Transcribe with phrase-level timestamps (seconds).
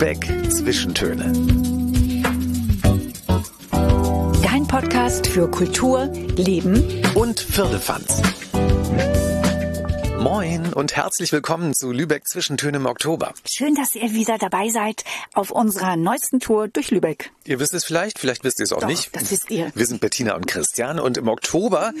[0.00, 1.30] Lübeck Zwischentöne.
[4.42, 6.06] Dein Podcast für Kultur,
[6.36, 8.22] Leben und Firlefanz.
[10.18, 13.34] Moin und herzlich willkommen zu Lübeck Zwischentöne im Oktober.
[13.44, 17.30] Schön, dass ihr wieder dabei seid auf unserer neuesten Tour durch Lübeck.
[17.44, 19.14] Ihr wisst es vielleicht, vielleicht wisst ihr es auch Doch, nicht.
[19.14, 19.70] das wisst ihr.
[19.74, 21.92] Wir sind Bettina und Christian und im Oktober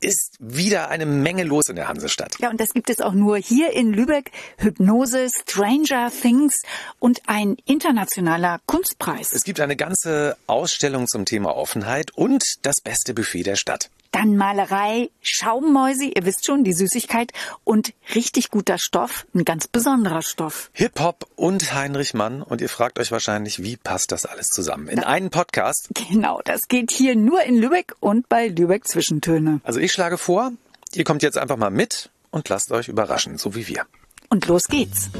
[0.00, 2.36] ist wieder eine Menge los in der Hansestadt.
[2.38, 4.30] Ja, und das gibt es auch nur hier in Lübeck.
[4.58, 6.54] Hypnose, Stranger Things
[6.98, 9.32] und ein internationaler Kunstpreis.
[9.32, 13.90] Es gibt eine ganze Ausstellung zum Thema Offenheit und das beste Buffet der Stadt.
[14.10, 17.32] Dann Malerei, Schaummäuse, ihr wisst schon, die Süßigkeit
[17.64, 20.70] und richtig guter Stoff, ein ganz besonderer Stoff.
[20.72, 24.88] Hip-Hop und Heinrich Mann und ihr fragt euch wahrscheinlich, wie passt das alles zusammen?
[24.88, 25.90] In einen Podcast?
[26.10, 29.60] Genau, das geht hier nur in Lübeck und bei Lübeck Zwischentöne.
[29.64, 30.52] Also ich schlage vor,
[30.94, 33.86] ihr kommt jetzt einfach mal mit und lasst euch überraschen, so wie wir.
[34.30, 35.10] Und los geht's.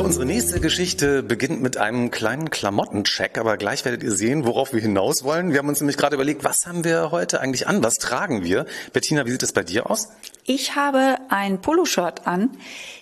[0.00, 4.72] So, unsere nächste Geschichte beginnt mit einem kleinen Klamottencheck, aber gleich werdet ihr sehen, worauf
[4.72, 5.52] wir hinaus wollen.
[5.52, 7.84] Wir haben uns nämlich gerade überlegt, was haben wir heute eigentlich an?
[7.84, 8.64] Was tragen wir?
[8.94, 10.08] Bettina, wie sieht es bei dir aus?
[10.46, 12.48] Ich habe ein Poloshirt an.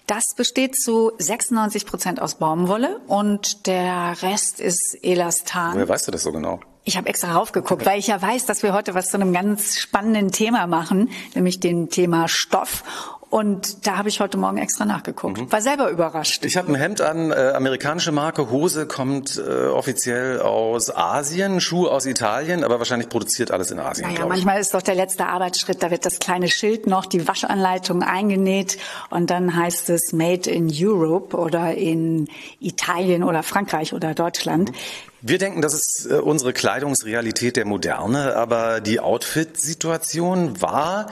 [0.08, 5.74] Das besteht zu 96 Prozent aus Baumwolle und der Rest ist Elastan.
[5.74, 6.58] Woher weißt du das so genau?
[6.82, 9.78] Ich habe extra raufgeguckt, weil ich ja weiß, dass wir heute was zu einem ganz
[9.78, 12.82] spannenden Thema machen, nämlich dem Thema Stoff.
[13.30, 15.52] Und da habe ich heute Morgen extra nachgeguckt.
[15.52, 16.46] War selber überrascht.
[16.46, 21.90] Ich habe ein Hemd an, äh, amerikanische Marke, Hose kommt äh, offiziell aus Asien, Schuhe
[21.90, 25.82] aus Italien, aber wahrscheinlich produziert alles in Asien, Naja, manchmal ist doch der letzte Arbeitsschritt,
[25.82, 28.78] da wird das kleine Schild noch, die Waschanleitung eingenäht
[29.10, 32.28] und dann heißt es Made in Europe oder in
[32.60, 34.72] Italien oder Frankreich oder Deutschland.
[35.20, 41.08] Wir denken, das ist äh, unsere Kleidungsrealität der Moderne, aber die Outfit-Situation war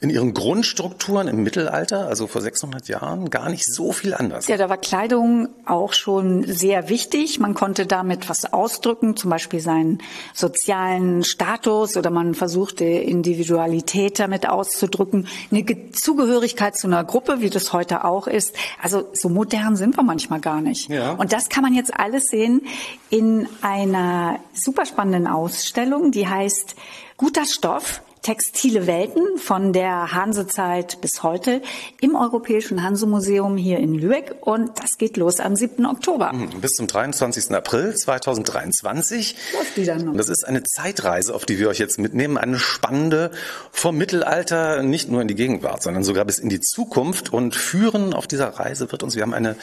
[0.00, 4.46] in ihren Grundstrukturen im Mittelalter, also vor 600 Jahren, gar nicht so viel anders.
[4.46, 7.40] Ja, da war Kleidung auch schon sehr wichtig.
[7.40, 9.98] Man konnte damit was ausdrücken, zum Beispiel seinen
[10.34, 15.26] sozialen Status oder man versuchte Individualität damit auszudrücken.
[15.50, 18.54] Eine Ge- Zugehörigkeit zu einer Gruppe, wie das heute auch ist.
[18.80, 20.88] Also so modern sind wir manchmal gar nicht.
[20.88, 21.12] Ja.
[21.14, 22.62] Und das kann man jetzt alles sehen
[23.10, 26.76] in einer super spannenden Ausstellung, die heißt
[27.16, 28.00] Guter Stoff.
[28.28, 31.62] Textile Welten von der Hansezeit bis heute
[32.02, 35.86] im Europäischen Hansemuseum hier in Lübeck und das geht los am 7.
[35.86, 36.34] Oktober.
[36.60, 37.52] Bis zum 23.
[37.52, 39.34] April 2023.
[39.54, 40.14] Läuft die dann noch?
[40.14, 42.36] Das ist eine Zeitreise, auf die wir euch jetzt mitnehmen.
[42.36, 43.30] Eine spannende
[43.72, 47.32] vom Mittelalter nicht nur in die Gegenwart, sondern sogar bis in die Zukunft.
[47.32, 49.56] Und führen auf dieser Reise wird uns, wir haben eine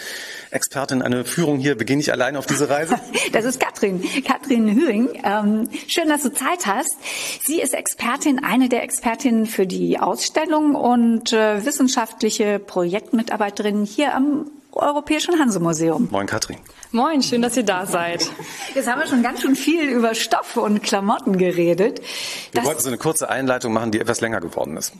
[0.50, 2.96] Expertin, eine Führung hier, beginne ich alleine auf diese Reise.
[3.32, 5.10] Das ist Katrin, Katrin Hüing.
[5.24, 6.96] Ähm, schön, dass du Zeit hast.
[7.44, 14.50] Sie ist Expertin, eine der Expertinnen für die Ausstellung und äh, wissenschaftliche Projektmitarbeiterin hier am
[14.72, 16.08] Europäischen Hansemuseum.
[16.10, 16.58] Moin Katrin.
[16.92, 18.30] Moin, schön, dass ihr da seid.
[18.74, 22.00] Jetzt haben wir schon ganz schön viel über Stoffe und Klamotten geredet.
[22.00, 24.94] Wir Das- wollten so eine kurze Einleitung machen, die etwas länger geworden ist.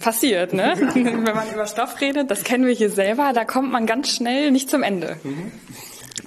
[0.00, 0.72] Passiert, ne?
[0.94, 4.50] Wenn man über Stoff redet, das kennen wir hier selber, da kommt man ganz schnell
[4.50, 5.16] nicht zum Ende.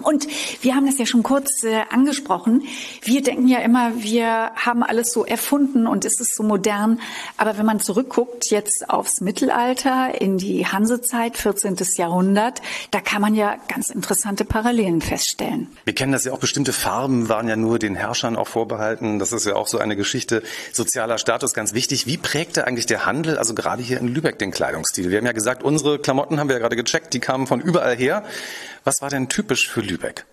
[0.02, 0.28] Und
[0.62, 2.64] wir haben das ja schon kurz äh, angesprochen.
[3.02, 7.00] Wir denken ja immer, wir haben alles so erfunden und es ist so modern.
[7.38, 11.78] Aber wenn man zurückguckt jetzt aufs Mittelalter, in die Hansezeit, 14.
[11.96, 15.68] Jahrhundert, da kann man ja ganz interessante Parallelen feststellen.
[15.86, 19.20] Wir kennen das ja auch, bestimmte Farben waren ja nur den Herrschern auch vorbehalten.
[19.20, 22.06] Das ist ja auch so eine Geschichte sozialer Status ganz wichtig.
[22.08, 25.10] Wie prägte eigentlich der Handel, also gerade hier in Lübeck, den Kleidungsstil?
[25.10, 27.96] Wir haben ja gesagt, unsere Klamotten haben wir ja gerade gecheckt, die kamen von überall
[27.96, 28.24] her.
[28.84, 30.26] Was war denn typisch für Lübeck?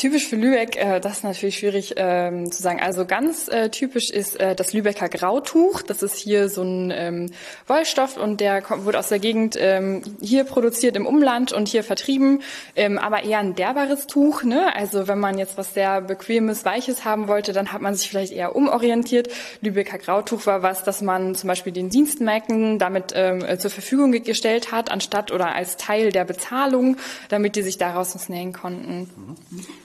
[0.00, 2.80] Typisch für Lübeck, äh, das ist natürlich schwierig ähm, zu sagen.
[2.80, 5.82] Also ganz äh, typisch ist äh, das Lübecker Grautuch.
[5.82, 7.30] Das ist hier so ein ähm,
[7.66, 11.84] Wollstoff und der kommt, wurde aus der Gegend ähm, hier produziert im Umland und hier
[11.84, 12.40] vertrieben,
[12.76, 14.42] ähm, aber eher ein derberes Tuch.
[14.42, 14.74] Ne?
[14.74, 18.32] Also wenn man jetzt was sehr bequemes, weiches haben wollte, dann hat man sich vielleicht
[18.32, 19.28] eher umorientiert.
[19.60, 24.12] Lübecker Grautuch war was, das man zum Beispiel den Dienstmägden damit ähm, äh, zur Verfügung
[24.12, 26.96] gestellt hat, anstatt oder als Teil der Bezahlung,
[27.28, 29.10] damit die sich daraus was nähen konnten.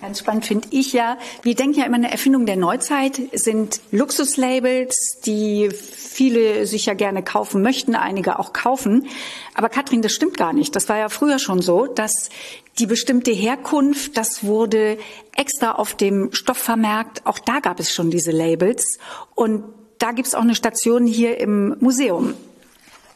[0.05, 5.19] Ganz spannend finde ich ja, wir denken ja immer eine Erfindung der Neuzeit sind Luxuslabels,
[5.25, 9.07] die viele sich ja gerne kaufen möchten, einige auch kaufen.
[9.55, 10.75] Aber Katrin, das stimmt gar nicht.
[10.75, 12.29] Das war ja früher schon so, dass
[12.77, 14.99] die bestimmte Herkunft, das wurde
[15.35, 17.25] extra auf dem Stoff vermerkt.
[17.25, 18.99] Auch da gab es schon diese Labels.
[19.33, 19.63] Und
[19.97, 22.35] da gibt es auch eine Station hier im Museum.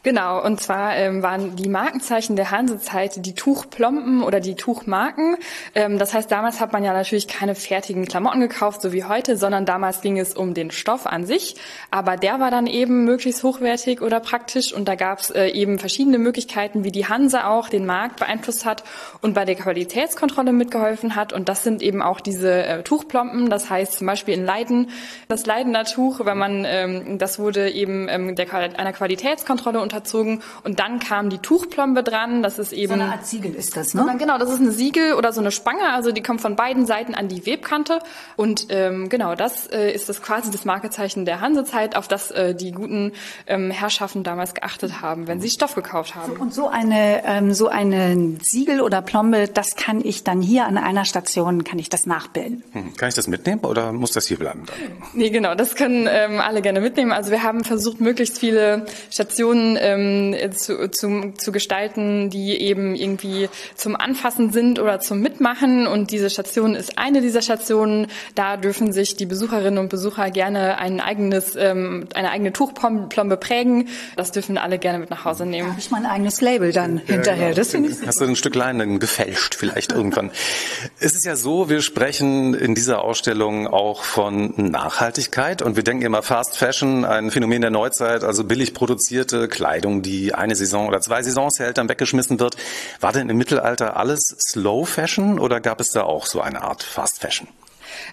[0.02, 5.36] Genau, und zwar ähm, waren die Markenzeichen der Hansezeit die Tuchplomben oder die Tuchmarken.
[5.74, 9.36] Ähm, das heißt, damals hat man ja natürlich keine fertigen Klamotten gekauft, so wie heute,
[9.36, 11.56] sondern damals ging es um den Stoff an sich.
[11.90, 15.78] Aber der war dann eben möglichst hochwertig oder praktisch und da gab es äh, eben
[15.78, 18.84] verschiedene Möglichkeiten, wie die Hanse auch den Markt beeinflusst hat
[19.20, 21.34] und bei der Qualitätskontrolle mitgeholfen hat.
[21.34, 23.50] Und das sind eben auch diese äh, Tuchplomben.
[23.50, 24.88] Das heißt zum Beispiel in Leiden,
[25.28, 30.78] das Leidener Tuch, wenn man, ähm, das wurde eben ähm, der, einer Qualitätskontrolle unterzogen und
[30.78, 32.42] dann kam die Tuchplombe dran.
[32.42, 34.06] Das ist eben so eine Art Siegel ist das, ne?
[34.18, 35.92] Genau, das ist eine Siegel oder so eine Spange.
[35.92, 37.98] Also die kommt von beiden Seiten an die Webkante
[38.36, 42.54] und ähm, genau, das äh, ist das quasi das Markezeichen der Hansezeit, auf das äh,
[42.54, 43.12] die guten
[43.46, 46.32] ähm, Herrschaften damals geachtet haben, wenn sie Stoff gekauft haben.
[46.34, 50.78] Und so eine ähm, so eine Siegel oder Plombe, das kann ich dann hier an
[50.78, 52.62] einer Station kann ich das nachbilden.
[52.72, 52.96] Hm.
[52.96, 54.64] Kann ich das mitnehmen oder muss das hier bleiben?
[54.66, 54.76] Dann?
[55.14, 57.12] Nee, genau, das können ähm, alle gerne mitnehmen.
[57.12, 63.48] Also wir haben versucht, möglichst viele Stationen ähm, zu, zu, zu gestalten, die eben irgendwie
[63.74, 65.86] zum Anfassen sind oder zum Mitmachen.
[65.86, 68.06] Und diese Station ist eine dieser Stationen.
[68.34, 73.88] Da dürfen sich die Besucherinnen und Besucher gerne ein eigenes, ähm, eine eigene Tuchplombe prägen.
[74.16, 75.70] Das dürfen alle gerne mit nach Hause nehmen.
[75.70, 77.48] Habe ich mein eigenes Label dann ja, hinterher.
[77.48, 77.56] Genau.
[77.56, 80.30] Das finde ich Hast du ein Stück Leinen gefälscht vielleicht irgendwann.
[81.00, 86.04] es ist ja so, wir sprechen in dieser Ausstellung auch von Nachhaltigkeit und wir denken
[86.04, 89.69] immer Fast Fashion, ein Phänomen der Neuzeit, also billig produzierte Kleidung,
[90.02, 92.56] die eine Saison oder zwei Saisons hält, dann weggeschmissen wird.
[93.00, 96.82] War denn im Mittelalter alles Slow Fashion oder gab es da auch so eine Art
[96.82, 97.46] Fast Fashion?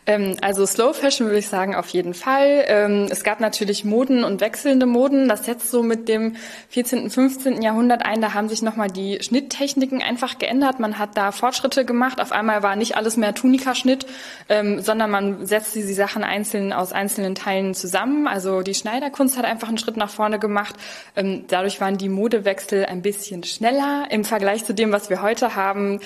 [0.05, 2.65] Ähm, also Slow Fashion würde ich sagen auf jeden Fall.
[2.67, 5.27] Ähm, es gab natürlich Moden und wechselnde Moden.
[5.27, 6.35] Das setzt so mit dem
[6.69, 7.61] 14., 15.
[7.61, 8.21] Jahrhundert ein.
[8.21, 10.79] Da haben sich nochmal die Schnitttechniken einfach geändert.
[10.79, 12.21] Man hat da Fortschritte gemacht.
[12.21, 14.05] Auf einmal war nicht alles mehr Tunikaschnitt,
[14.49, 18.27] ähm, sondern man setzte die Sachen einzeln aus einzelnen Teilen zusammen.
[18.27, 20.75] Also die Schneiderkunst hat einfach einen Schritt nach vorne gemacht.
[21.47, 25.99] Dadurch waren die Modewechsel ein bisschen schneller im Vergleich zu dem, was wir heute haben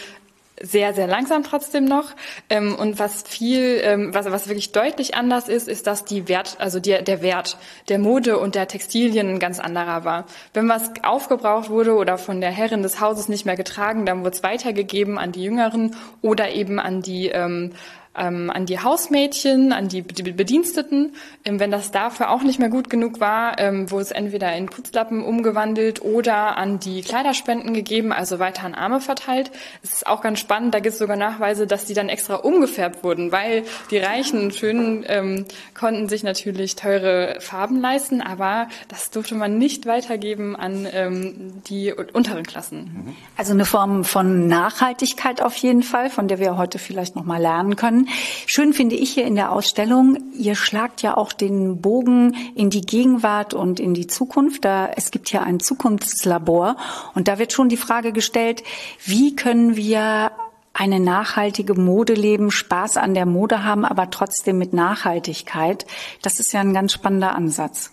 [0.62, 2.12] sehr, sehr langsam trotzdem noch.
[2.50, 6.58] Ähm, und was viel, ähm, was, was wirklich deutlich anders ist, ist, dass die Wert,
[6.60, 7.58] also die, der Wert
[7.90, 10.26] der Mode und der Textilien ein ganz anderer war.
[10.54, 14.36] Wenn was aufgebraucht wurde oder von der Herrin des Hauses nicht mehr getragen, dann wurde
[14.36, 17.74] es weitergegeben an die Jüngeren oder eben an die ähm,
[18.16, 21.14] ähm, an die Hausmädchen, an die Bediensteten.
[21.46, 24.68] Ähm, wenn das dafür auch nicht mehr gut genug war, ähm, wurde es entweder in
[24.68, 29.52] Putzlappen umgewandelt oder an die Kleiderspenden gegeben, also weiter an Arme verteilt.
[29.84, 33.04] Es ist auch ganz spannend, da gibt es sogar Nachweise, dass die dann extra umgefärbt
[33.04, 39.10] wurden, weil die Reichen und Schönen ähm, konnten sich natürlich teure Farben leisten, aber das
[39.12, 43.16] durfte man nicht weitergeben an ähm, die unteren Klassen.
[43.38, 47.42] Also eine Form von Nachhaltigkeit auf jeden Fall, von der wir heute vielleicht noch mal
[47.42, 48.01] lernen können.
[48.46, 52.82] Schön finde ich hier in der Ausstellung, ihr schlagt ja auch den Bogen in die
[52.82, 54.66] Gegenwart und in die Zukunft.
[54.66, 56.78] Da, es gibt hier ein Zukunftslabor
[57.16, 58.64] und da wird schon die Frage gestellt,
[59.06, 60.32] wie können wir
[60.74, 65.86] eine nachhaltige Mode leben, Spaß an der Mode haben, aber trotzdem mit Nachhaltigkeit.
[66.22, 67.92] Das ist ja ein ganz spannender Ansatz.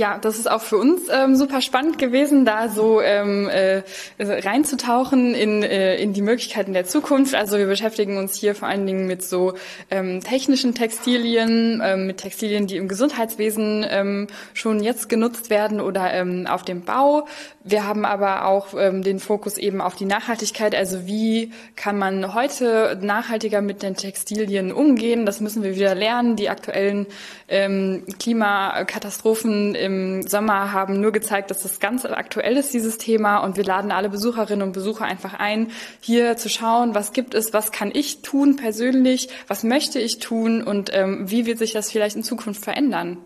[0.00, 3.82] Ja, das ist auch für uns ähm, super spannend gewesen, da so ähm, äh,
[4.18, 7.34] reinzutauchen in, äh, in die Möglichkeiten der Zukunft.
[7.34, 9.52] Also wir beschäftigen uns hier vor allen Dingen mit so
[9.90, 16.10] ähm, technischen Textilien, ähm, mit Textilien, die im Gesundheitswesen ähm, schon jetzt genutzt werden oder
[16.14, 17.26] ähm, auf dem Bau.
[17.62, 20.74] Wir haben aber auch ähm, den Fokus eben auf die Nachhaltigkeit.
[20.74, 25.26] Also wie kann man heute nachhaltiger mit den Textilien umgehen?
[25.26, 26.36] Das müssen wir wieder lernen.
[26.36, 27.06] Die aktuellen
[27.48, 33.38] ähm, Klimakatastrophen im Sommer haben nur gezeigt, dass das ganz aktuell ist, dieses Thema.
[33.38, 35.68] Und wir laden alle Besucherinnen und Besucher einfach ein,
[36.00, 40.62] hier zu schauen, was gibt es, was kann ich tun persönlich, was möchte ich tun
[40.62, 43.18] und ähm, wie wird sich das vielleicht in Zukunft verändern.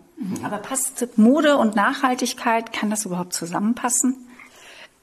[0.43, 4.15] Aber passt Mode und Nachhaltigkeit, kann das überhaupt zusammenpassen?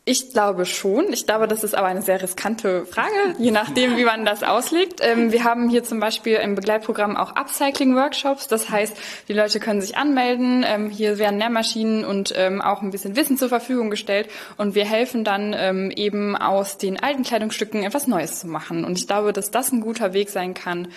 [0.05, 1.13] Ich glaube schon.
[1.13, 4.99] Ich glaube, das ist aber eine sehr riskante Frage, je nachdem, wie man das auslegt.
[5.01, 8.49] Ähm, wir haben hier zum Beispiel im Begleitprogramm auch Upcycling-Workshops.
[8.49, 8.97] Das heißt,
[9.29, 10.65] die Leute können sich anmelden.
[10.67, 14.29] Ähm, hier werden Nährmaschinen und ähm, auch ein bisschen Wissen zur Verfügung gestellt.
[14.57, 18.85] Und wir helfen dann eben aus den alten Kleidungsstücken etwas Neues zu machen.
[18.85, 20.89] Und ich glaube, dass das ein guter Weg sein kann,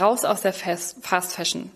[0.00, 1.70] raus aus der Fast, Fast Fashion.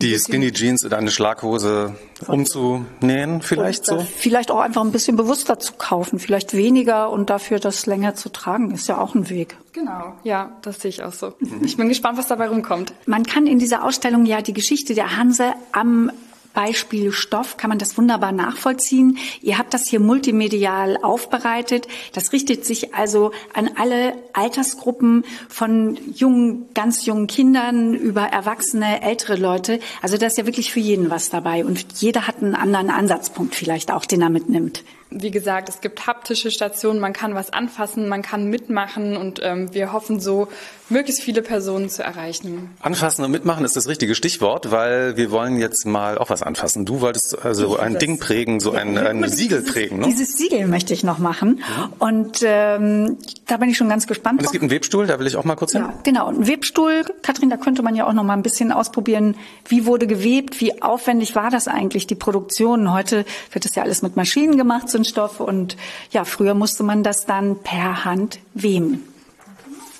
[0.00, 1.94] Die Skinny Jeans in eine Schlaghose
[2.26, 3.98] umzunähen, vielleicht so?
[3.98, 8.28] Vielleicht auch einfach ein bisschen bewusster zu kaufen, vielleicht weniger und dafür das länger zu
[8.28, 9.56] tragen, ist ja auch ein Weg.
[9.72, 11.34] Genau, ja, das sehe ich auch so.
[11.62, 12.94] Ich bin gespannt, was dabei rumkommt.
[13.04, 16.10] Man kann in dieser Ausstellung ja die Geschichte der Hanse am
[16.56, 19.18] Beispiel Stoff kann man das wunderbar nachvollziehen.
[19.42, 21.86] Ihr habt das hier multimedial aufbereitet.
[22.14, 29.36] Das richtet sich also an alle Altersgruppen von jungen, ganz jungen Kindern über Erwachsene, ältere
[29.36, 29.80] Leute.
[30.00, 33.54] Also da ist ja wirklich für jeden was dabei und jeder hat einen anderen Ansatzpunkt
[33.54, 34.82] vielleicht auch, den er mitnimmt
[35.22, 39.72] wie gesagt, es gibt haptische Stationen, man kann was anfassen, man kann mitmachen und ähm,
[39.72, 40.48] wir hoffen so,
[40.88, 42.70] möglichst viele Personen zu erreichen.
[42.80, 46.84] Anfassen und mitmachen ist das richtige Stichwort, weil wir wollen jetzt mal auch was anfassen.
[46.84, 49.98] Du wolltest also ein das, Ding prägen, so ein, ein Siegel dieses, prägen.
[49.98, 50.06] Ne?
[50.06, 51.90] Dieses Siegel möchte ich noch machen ja.
[51.98, 54.40] und ähm, da bin ich schon ganz gespannt.
[54.40, 55.82] Und es gibt einen Webstuhl, da will ich auch mal kurz hin.
[55.82, 57.04] Ja, genau, ein Webstuhl.
[57.22, 59.36] Kathrin, da könnte man ja auch noch mal ein bisschen ausprobieren,
[59.68, 62.92] wie wurde gewebt, wie aufwendig war das eigentlich, die Produktion.
[62.92, 65.76] Heute wird das ja alles mit Maschinen gemacht, so ein Stoff und
[66.10, 69.08] ja, früher musste man das dann per Hand weben.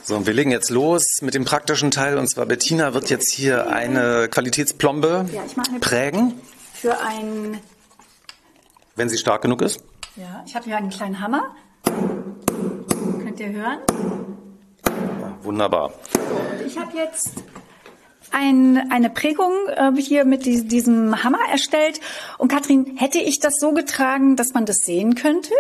[0.04, 2.16] So, und wir legen jetzt los mit dem praktischen Teil.
[2.16, 6.34] Und zwar Bettina wird jetzt hier eine Qualitätsplombe ja, eine prägen.
[6.74, 7.58] Für ein.
[8.94, 9.82] Wenn sie stark genug ist.
[10.14, 11.56] Ja, ich habe hier einen kleinen Hammer.
[11.84, 13.78] Könnt ihr hören?
[14.86, 15.92] Ja, wunderbar.
[16.12, 17.30] So, ich habe jetzt
[18.32, 22.00] ein, eine Prägung äh, hier mit die, diesem Hammer erstellt.
[22.38, 25.50] Und Katrin, hätte ich das so getragen, dass man das sehen könnte?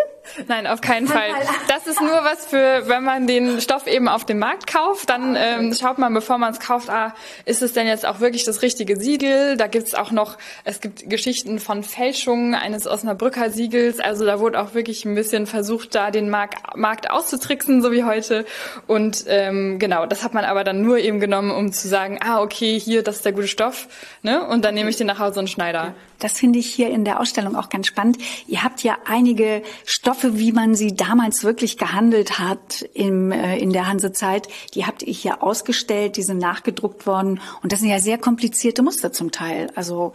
[0.48, 1.30] Nein, auf keinen Fall.
[1.68, 5.36] Das ist nur was für, wenn man den Stoff eben auf dem Markt kauft, dann
[5.38, 7.14] ähm, schaut man, bevor man es kauft, ah,
[7.44, 9.56] ist es denn jetzt auch wirklich das richtige Siegel?
[9.56, 14.00] Da gibt's auch noch, es gibt Geschichten von Fälschungen eines Osnabrücker Siegels.
[14.00, 18.04] Also da wurde auch wirklich ein bisschen versucht, da den Markt, Markt auszutricksen, so wie
[18.04, 18.44] heute.
[18.86, 22.40] Und ähm, genau, das hat man aber dann nur eben genommen, um zu sagen, ah,
[22.40, 23.88] okay, okay, hier, das ist der gute Stoff,
[24.22, 24.46] ne?
[24.46, 25.94] Und dann nehme ich den nach Hause und Schneider.
[26.18, 28.18] Das finde ich hier in der Ausstellung auch ganz spannend.
[28.46, 33.72] Ihr habt ja einige Stoffe, wie man sie damals wirklich gehandelt hat im, äh, in
[33.72, 34.48] der Hansezeit.
[34.74, 37.40] Die habt ihr hier ausgestellt, die sind nachgedruckt worden.
[37.62, 39.70] Und das sind ja sehr komplizierte Muster zum Teil.
[39.74, 40.12] Also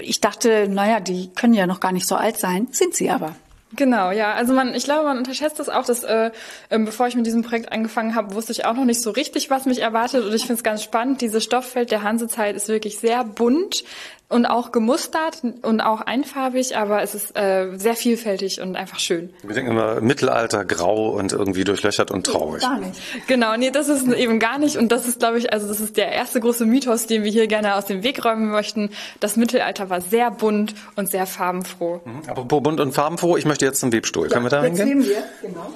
[0.00, 3.34] ich dachte, naja, die können ja noch gar nicht so alt sein, sind sie aber.
[3.76, 4.32] Genau, ja.
[4.32, 6.30] Also man, ich glaube, man unterschätzt das auch, dass äh,
[6.70, 9.50] äh, bevor ich mit diesem Projekt angefangen habe, wusste ich auch noch nicht so richtig,
[9.50, 10.24] was mich erwartet.
[10.24, 11.20] Und ich finde es ganz spannend.
[11.20, 13.84] Dieses Stofffeld der Hansezeit ist wirklich sehr bunt,
[14.28, 19.30] und auch gemustert und auch einfarbig, aber es ist äh, sehr vielfältig und einfach schön.
[19.42, 22.62] Wir denken immer Mittelalter, grau und irgendwie durchlöchert und traurig.
[22.62, 23.00] Gar nicht.
[23.26, 25.96] Genau, nee, das ist eben gar nicht und das ist, glaube ich, also das ist
[25.96, 28.90] der erste große Mythos, den wir hier gerne aus dem Weg räumen möchten.
[29.20, 32.02] Das Mittelalter war sehr bunt und sehr farbenfroh.
[32.04, 32.28] Mhm.
[32.28, 34.26] Apropos bunt und farbenfroh, ich möchte jetzt zum Webstuhl.
[34.26, 35.04] Ja, Können wir da hingehen?
[35.06, 35.72] wir, genau.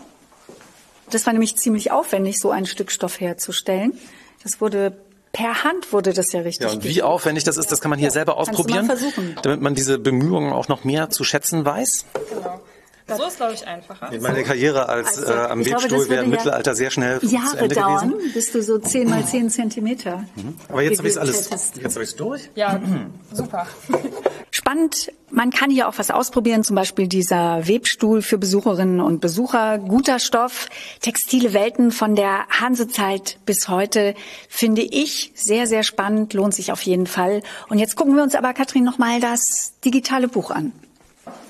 [1.11, 3.93] Das war nämlich ziemlich aufwendig, so ein Stück Stoff herzustellen.
[4.43, 4.97] Das wurde
[5.33, 6.67] Per Hand wurde das ja richtig.
[6.67, 8.91] Ja, und wie aufwendig das ist, das kann man hier ja, selber ausprobieren,
[9.43, 12.05] damit man diese Bemühungen auch noch mehr zu schätzen weiß.
[12.29, 12.61] Genau.
[13.17, 14.11] So ist, glaube ich, einfacher.
[14.21, 17.75] Meine Karriere als also, äh, am Webstuhl wäre im Mittelalter sehr schnell Jahre zu Ende
[17.75, 18.33] dauern, gewesen.
[18.35, 20.25] bis du so 10 mal 10 Zentimeter.
[20.37, 20.55] Mhm.
[20.69, 22.51] Aber jetzt habe ich alles, jetzt habe ich durch.
[22.55, 22.81] Ja,
[23.33, 23.67] super.
[24.55, 29.79] Spannend, man kann hier auch was ausprobieren, zum Beispiel dieser Webstuhl für Besucherinnen und Besucher.
[29.79, 30.69] Guter Stoff,
[31.01, 34.15] textile Welten von der Hansezeit bis heute,
[34.51, 37.43] finde ich sehr, sehr spannend, lohnt sich auf jeden Fall.
[37.71, 40.73] Und jetzt gucken wir uns aber, Katrin, nochmal das digitale Buch an.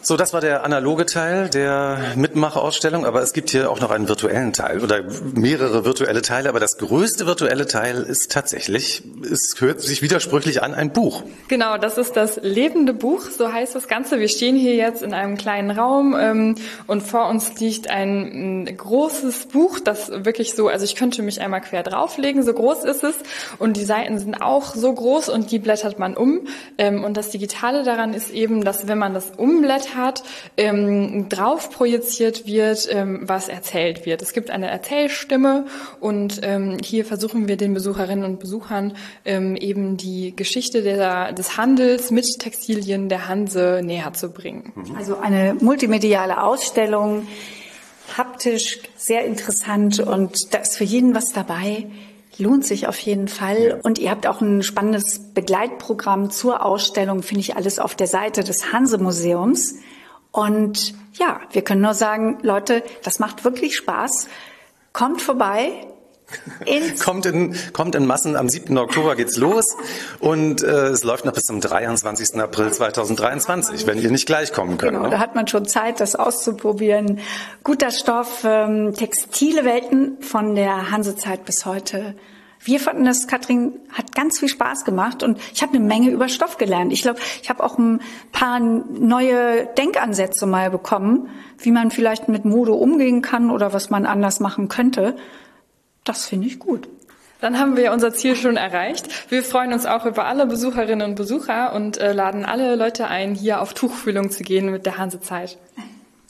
[0.04, 4.08] So, das war der analoge Teil der Mitmachausstellung, aber es gibt hier auch noch einen
[4.08, 9.80] virtuellen Teil oder mehrere virtuelle Teile, aber das größte virtuelle Teil ist tatsächlich, es hört
[9.80, 11.22] sich widersprüchlich an, ein Buch.
[11.46, 14.18] Genau, das ist das lebende Buch, so heißt das Ganze.
[14.18, 16.56] Wir stehen hier jetzt in einem kleinen Raum ähm,
[16.88, 21.40] und vor uns liegt ein, ein großes Buch, das wirklich so, also ich könnte mich
[21.40, 23.14] einmal quer drauflegen, so groß ist es
[23.60, 26.40] und die Seiten sind auch so groß und die blättert man um
[26.76, 29.30] ähm, und das Digitale daran ist eben, dass wenn man das
[29.62, 30.22] umblättert, hat,
[30.56, 34.22] ähm, drauf projiziert wird, ähm, was erzählt wird.
[34.22, 35.66] Es gibt eine Erzählstimme
[36.00, 41.56] und ähm, hier versuchen wir den Besucherinnen und Besuchern ähm, eben die Geschichte der, des
[41.56, 44.72] Handels mit Textilien der Hanse näher zu bringen.
[44.74, 44.96] Mhm.
[44.96, 47.26] Also eine multimediale Ausstellung,
[48.16, 51.86] haptisch sehr interessant und da ist für jeden was dabei.
[52.38, 53.80] Lohnt sich auf jeden Fall.
[53.82, 58.42] Und ihr habt auch ein spannendes Begleitprogramm zur Ausstellung, finde ich alles auf der Seite
[58.42, 59.76] des Hanse-Museums.
[60.30, 64.28] Und ja, wir können nur sagen, Leute, das macht wirklich Spaß.
[64.92, 65.86] Kommt vorbei,
[67.04, 68.36] kommt, in, kommt in Massen.
[68.36, 68.76] Am 7.
[68.78, 69.76] Oktober geht's los
[70.20, 72.40] und äh, es läuft noch bis zum 23.
[72.40, 74.92] April 2023, wenn ihr nicht gleich kommen könnt.
[74.92, 75.10] Genau, ne?
[75.10, 77.20] da hat man schon Zeit, das auszuprobieren.
[77.64, 82.14] Guter Stoff, ähm, textile Welten von der Hansezeit bis heute.
[82.64, 86.28] Wir fanden das, Katrin, hat ganz viel Spaß gemacht und ich habe eine Menge über
[86.28, 86.92] Stoff gelernt.
[86.92, 92.44] Ich glaube, ich habe auch ein paar neue Denkansätze mal bekommen, wie man vielleicht mit
[92.44, 95.16] Mode umgehen kann oder was man anders machen könnte.
[96.04, 96.88] Das finde ich gut.
[97.40, 99.30] Dann haben wir unser Ziel schon erreicht.
[99.30, 103.34] Wir freuen uns auch über alle Besucherinnen und Besucher und äh, laden alle Leute ein,
[103.34, 105.58] hier auf Tuchfühlung zu gehen mit der Hansezeit.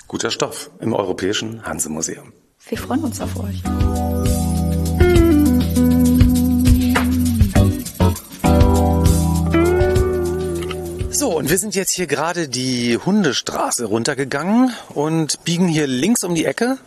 [0.08, 2.32] Guter Stoff im Europäischen Hansemuseum.
[2.66, 3.62] Wir freuen uns auf euch.
[11.10, 16.34] So, und wir sind jetzt hier gerade die Hundestraße runtergegangen und biegen hier links um
[16.34, 16.78] die Ecke.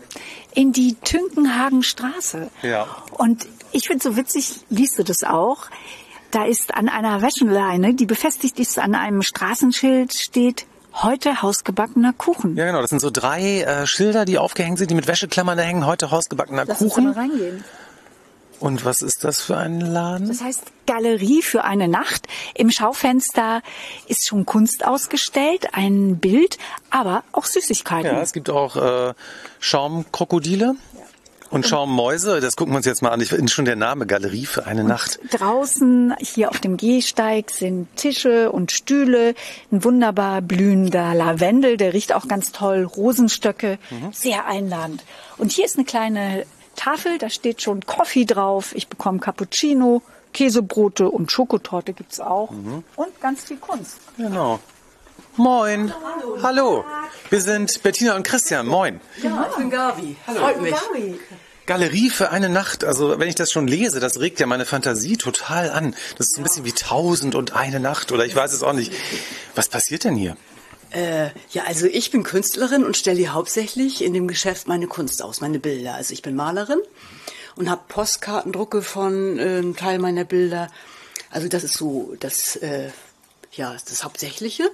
[0.56, 2.50] In die Tünkenhagenstraße.
[2.64, 2.88] Ja.
[3.12, 5.68] Und ich finde so witzig, liest du das auch?
[6.32, 12.56] Da ist an einer Wäscheleine, die befestigt ist an einem Straßenschild, steht heute hausgebackener Kuchen.
[12.56, 12.82] Ja, genau.
[12.82, 15.86] Das sind so drei äh, Schilder, die aufgehängt sind, die mit Wäscheklammern da hängen.
[15.86, 17.06] Heute hausgebackener Lass uns Kuchen.
[17.06, 17.64] da mal reingehen.
[18.60, 20.28] Und was ist das für ein Laden?
[20.28, 22.28] Das heißt Galerie für eine Nacht.
[22.54, 23.62] Im Schaufenster
[24.08, 26.58] ist schon Kunst ausgestellt, ein Bild,
[26.90, 28.12] aber auch Süßigkeiten.
[28.12, 29.14] Ja, es gibt auch äh,
[29.60, 30.76] Schaumkrokodile
[31.50, 32.40] und Schaummäuse.
[32.40, 33.22] Das gucken wir uns jetzt mal an.
[33.22, 35.20] Ich finde schon der Name Galerie für eine Nacht.
[35.32, 39.36] Draußen hier auf dem Gehsteig sind Tische und Stühle,
[39.72, 43.80] ein wunderbar blühender Lavendel, der riecht auch ganz toll, Rosenstöcke,
[44.12, 45.04] sehr einladend.
[45.38, 46.46] Und hier ist eine kleine
[46.76, 48.76] Tafel, da steht schon Coffee drauf.
[48.76, 50.02] Ich bekomme Cappuccino,
[50.34, 52.52] Käsebrote und Schokotorte gibt's auch
[52.96, 53.98] und ganz viel Kunst.
[54.18, 54.60] Genau.
[55.38, 55.94] Moin.
[56.42, 56.86] Hallo.
[57.30, 58.68] Wir sind Bettina und Christian.
[58.68, 59.02] Moin.
[59.22, 60.16] Ja, ich bin Gabi.
[60.26, 60.76] Freut mich.
[61.66, 62.84] Galerie für eine Nacht.
[62.84, 65.96] Also wenn ich das schon lese, das regt ja meine Fantasie total an.
[66.18, 68.94] Das ist ein bisschen wie Tausend und eine Nacht oder ich weiß es auch nicht.
[69.56, 70.38] Was passiert denn hier?
[70.92, 75.42] Äh, ja, also ich bin Künstlerin und stelle hauptsächlich in dem Geschäft meine Kunst aus,
[75.42, 75.96] meine Bilder.
[75.96, 76.80] Also ich bin Malerin
[77.56, 80.70] und habe Postkartendrucke von äh, einem Teil meiner Bilder.
[81.30, 82.90] Also das ist so das, äh,
[83.54, 84.70] ja, das Hauptsächliche.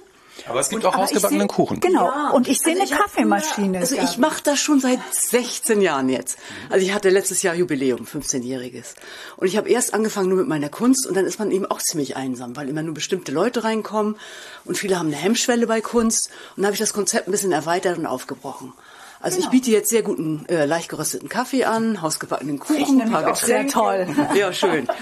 [0.48, 1.80] Aber es gibt Und- auch ich seh- Kuchen.
[1.80, 2.06] Genau.
[2.06, 2.30] Ja.
[2.30, 3.78] Und ich sehe Also eine ich Kaffeemaschine.
[3.78, 6.38] Also ich mache das schon seit 16 Jahren jetzt.
[6.70, 8.94] Also ich hatte letztes Jahr Jubiläum, 15-jähriges.
[9.36, 11.80] Und ich habe erst angefangen nur mit meiner Kunst und dann ist man eben auch
[11.80, 14.16] ziemlich einsam, weil immer nur bestimmte Leute reinkommen
[14.64, 16.30] und viele haben eine Hemmschwelle bei Kunst.
[16.56, 18.72] Und habe ich das Konzept ein bisschen erweitert und aufgebrochen.
[19.20, 23.30] Also ich biete jetzt sehr guten, äh, leicht gerösteten Kaffee an, hausgebackenen Kuchen, nämlich paar
[23.30, 24.14] auch sehr Getränke.
[24.14, 24.26] toll.
[24.36, 24.88] Ja, schön.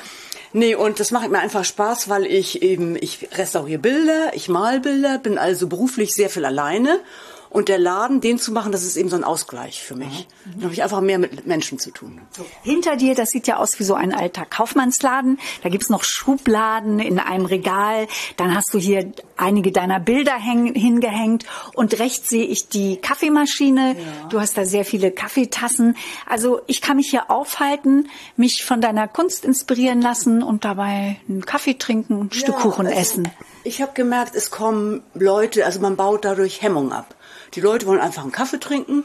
[0.53, 4.81] Nee, und das macht mir einfach Spaß, weil ich eben, ich restauriere Bilder, ich mal
[4.81, 6.99] Bilder, bin also beruflich sehr viel alleine.
[7.51, 10.29] Und der Laden, den zu machen, das ist eben so ein Ausgleich für mich.
[10.55, 12.21] Dann habe ich einfach mehr mit Menschen zu tun.
[12.63, 15.41] Hinter dir, das sieht ja aus wie so ein alter Kaufmannsladen.
[15.65, 18.07] Da gibt's noch Schubladen in einem Regal.
[18.37, 21.45] Dann hast du hier einige deiner Bilder häng, hingehängt.
[21.75, 23.97] Und rechts sehe ich die Kaffeemaschine.
[24.29, 25.97] Du hast da sehr viele Kaffeetassen.
[26.27, 31.45] Also ich kann mich hier aufhalten, mich von deiner Kunst inspirieren lassen und dabei einen
[31.45, 33.29] Kaffee trinken, ein Stück Kuchen also, essen.
[33.65, 37.17] Ich habe gemerkt, es kommen Leute, also man baut dadurch Hemmung ab.
[37.55, 39.05] Die Leute wollen einfach einen Kaffee trinken,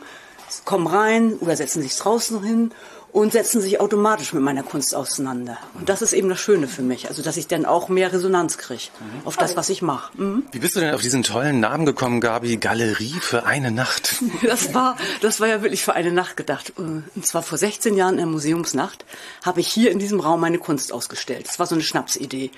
[0.63, 2.71] kommen rein oder setzen sich draußen hin
[3.15, 5.57] und setzen sich automatisch mit meiner Kunst auseinander.
[5.75, 8.57] Und das ist eben das Schöne für mich, also dass ich dann auch mehr Resonanz
[8.57, 8.83] kriege
[9.23, 10.11] auf das, was ich mache.
[10.21, 10.43] Mhm.
[10.51, 12.57] Wie bist du denn auf diesen tollen Namen gekommen, Gabi?
[12.57, 14.15] Galerie für eine Nacht.
[14.45, 16.73] Das war, das war ja wirklich für eine Nacht gedacht.
[16.75, 19.05] Und zwar vor 16 Jahren in der Museumsnacht
[19.43, 21.47] habe ich hier in diesem Raum meine Kunst ausgestellt.
[21.47, 22.51] Das war so eine Schnapsidee.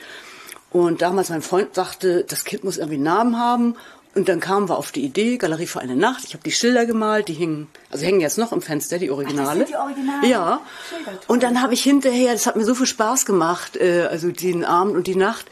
[0.71, 3.76] Und damals mein Freund sagte, das Kind muss irgendwie einen Namen haben.
[4.18, 6.24] Und dann kamen wir auf die Idee, Galerie für eine Nacht.
[6.26, 9.60] Ich habe die Schilder gemalt, die hingen, also hängen jetzt noch im Fenster, die Originale.
[9.60, 10.28] sind die Originale?
[10.28, 10.62] Ja.
[10.90, 11.20] Schilder.
[11.28, 14.66] Und dann habe ich hinterher, das hat mir so viel Spaß gemacht, äh, also den
[14.66, 15.46] Abend und die Nacht.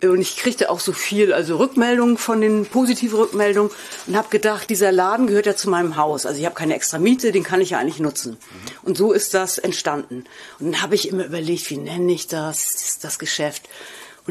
[0.00, 3.70] Äh, Und ich kriegte auch so viel, also Rückmeldungen von den positive Rückmeldungen
[4.08, 6.26] und habe gedacht, dieser Laden gehört ja zu meinem Haus.
[6.26, 8.38] Also ich habe keine extra Miete, den kann ich ja eigentlich nutzen.
[8.82, 10.24] Und so ist das entstanden.
[10.58, 13.68] Und dann habe ich immer überlegt, wie nenne ich das, das, das Geschäft.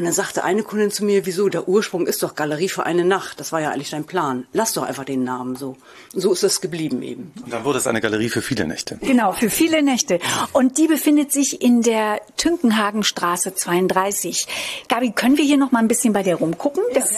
[0.00, 3.04] Und dann sagte eine Kundin zu mir, wieso, der Ursprung ist doch Galerie für eine
[3.04, 3.38] Nacht.
[3.38, 4.46] Das war ja eigentlich dein Plan.
[4.54, 5.76] Lass doch einfach den Namen so.
[6.14, 7.34] Und so ist das geblieben eben.
[7.44, 8.96] Und dann wurde es eine Galerie für viele Nächte.
[9.02, 10.18] Genau, für viele Nächte.
[10.54, 14.46] Und die befindet sich in der Tünkenhagenstraße 32.
[14.88, 16.82] Gabi, können wir hier noch mal ein bisschen bei dir rumgucken?
[16.94, 17.10] Das,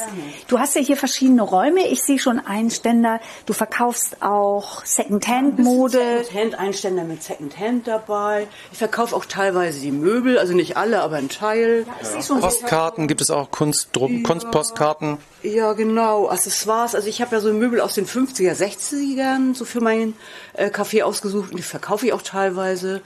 [0.49, 1.87] du hast ja hier verschiedene Räume.
[1.87, 3.21] Ich sehe schon einen Ständer.
[3.47, 6.25] Du verkaufst auch Secondhand-Mode.
[6.25, 8.49] Secondhand-Einständer mit Secondhand dabei.
[8.73, 11.87] Ich verkaufe auch teilweise die Möbel, also nicht alle, aber ein Teil.
[12.01, 12.43] Ich sehe schon
[12.73, 15.19] Postkarten gibt es auch, Kunstdruck, Kunstpostkarten.
[15.43, 16.31] Ja, genau.
[16.31, 16.95] Accessoires.
[16.95, 20.15] Also ich habe ja so Möbel aus den 50er, 60ern so für mein
[20.55, 23.03] äh, Café ausgesucht und die verkaufe ich auch teilweise.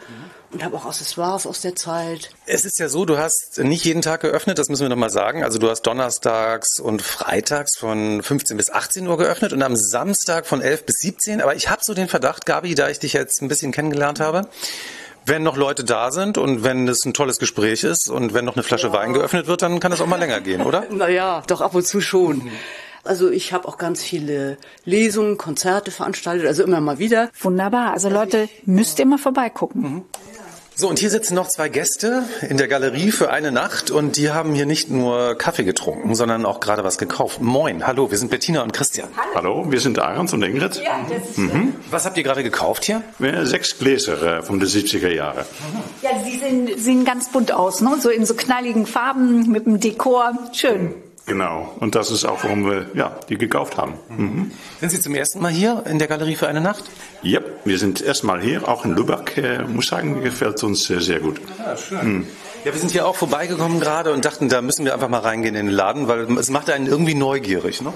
[0.52, 2.31] Und habe auch Accessoires aus der Zeit.
[2.46, 5.42] Es ist ja so, du hast nicht jeden Tag geöffnet, das müssen wir nochmal sagen.
[5.42, 10.46] Also du hast donnerstags und freitags von 15 bis 18 Uhr geöffnet und am Samstag
[10.46, 11.40] von 11 bis 17.
[11.40, 14.48] Aber ich habe so den Verdacht, Gabi, da ich dich jetzt ein bisschen kennengelernt habe,
[15.26, 18.54] wenn noch Leute da sind und wenn es ein tolles Gespräch ist und wenn noch
[18.54, 20.84] eine Flasche Wein geöffnet wird, dann kann es auch mal länger gehen, oder?
[20.96, 22.50] Naja, doch ab und zu schon.
[23.04, 27.30] Also ich habe auch ganz viele Lesungen, Konzerte veranstaltet, also immer mal wieder.
[27.40, 27.92] Wunderbar.
[27.92, 30.04] Also Leute, müsst ihr mal vorbeigucken.
[30.78, 34.30] So, und hier sitzen noch zwei Gäste in der Galerie für eine Nacht und die
[34.30, 37.40] haben hier nicht nur Kaffee getrunken, sondern auch gerade was gekauft.
[37.40, 39.08] Moin, hallo, wir sind Bettina und Christian.
[39.34, 40.82] Hallo, wir sind Arends und Ingrid.
[40.84, 41.76] Ja, das, Mhm.
[41.90, 43.02] Was habt ihr gerade gekauft hier?
[43.44, 45.46] Sechs Gläser äh, von den 70er Jahren.
[46.02, 47.96] ja Sie sehen, sehen ganz bunt aus, ne?
[47.98, 50.34] so in so knalligen Farben mit dem Dekor.
[50.52, 50.92] Schön.
[51.26, 53.94] Genau, und das ist auch, warum wir ja, die gekauft haben.
[54.08, 54.52] Mhm.
[54.78, 56.84] Sind Sie zum ersten Mal hier in der Galerie für eine Nacht?
[57.22, 59.36] Ja, wir sind erstmal hier, auch in Lübeck.
[59.36, 61.40] Äh, muss sagen, gefällt uns äh, sehr gut.
[61.58, 62.28] Ja, schön.
[62.64, 65.56] Ja, wir sind hier auch vorbeigekommen gerade und dachten, da müssen wir einfach mal reingehen
[65.56, 67.92] in den Laden, weil es macht einen irgendwie neugierig, ne?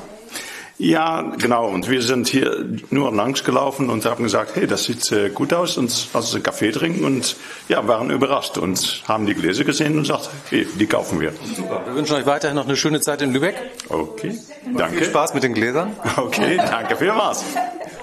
[0.82, 1.68] Ja, genau.
[1.68, 5.52] Und wir sind hier nur langs gelaufen und haben gesagt, hey, das sieht äh, gut
[5.52, 5.76] aus.
[5.76, 7.36] Und als wir Kaffee trinken und
[7.68, 11.34] ja, waren überrascht und haben die Gläser gesehen und gesagt, hey, die kaufen wir.
[11.54, 11.82] Super.
[11.84, 13.56] Wir wünschen euch weiterhin noch eine schöne Zeit in Lübeck.
[13.90, 15.04] Okay, Viel danke.
[15.04, 15.94] Spaß mit den Gläsern.
[16.16, 17.44] Okay, danke vielmals.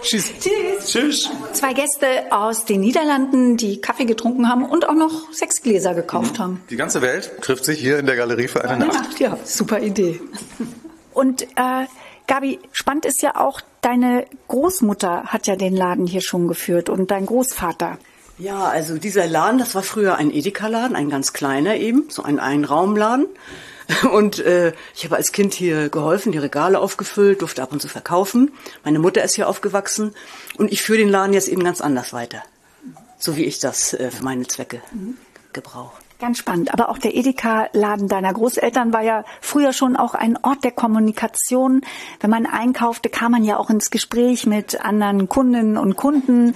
[0.03, 0.31] Tschüss.
[0.85, 1.31] Tschüss.
[1.53, 6.37] Zwei Gäste aus den Niederlanden, die Kaffee getrunken haben und auch noch sechs Gläser gekauft
[6.37, 6.61] haben.
[6.69, 9.09] Die ganze Welt trifft sich hier in der Galerie für eine Eine Nacht.
[9.09, 10.21] Nacht, ja, super Idee.
[11.15, 11.87] Und äh,
[12.27, 17.09] Gabi, spannend ist ja auch, deine Großmutter hat ja den Laden hier schon geführt und
[17.09, 17.97] dein Großvater.
[18.37, 22.39] Ja, also dieser Laden, das war früher ein Edeka-Laden, ein ganz kleiner eben, so ein
[22.39, 23.27] Einraumladen.
[24.11, 27.87] Und äh, ich habe als Kind hier geholfen, die Regale aufgefüllt, durfte ab und zu
[27.87, 28.51] verkaufen.
[28.83, 30.13] Meine Mutter ist hier aufgewachsen
[30.57, 32.43] und ich führe den Laden jetzt eben ganz anders weiter.
[33.17, 34.81] So wie ich das äh, für meine Zwecke
[35.53, 35.95] gebrauche.
[36.19, 36.73] Ganz spannend.
[36.73, 41.81] Aber auch der Edeka-Laden deiner Großeltern war ja früher schon auch ein Ort der Kommunikation.
[42.19, 46.55] Wenn man einkaufte, kam man ja auch ins Gespräch mit anderen Kundinnen und Kunden.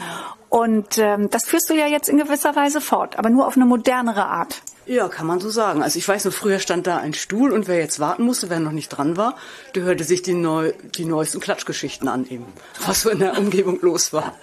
[0.49, 3.65] Und ähm, das führst du ja jetzt in gewisser Weise fort, aber nur auf eine
[3.65, 4.61] modernere Art.
[4.87, 5.83] Ja, kann man so sagen.
[5.83, 8.59] Also ich weiß nur, früher stand da ein Stuhl und wer jetzt warten musste, wer
[8.59, 9.35] noch nicht dran war,
[9.75, 12.47] der hörte sich die, neu, die neuesten Klatschgeschichten an eben,
[12.85, 14.33] was so in der Umgebung los war.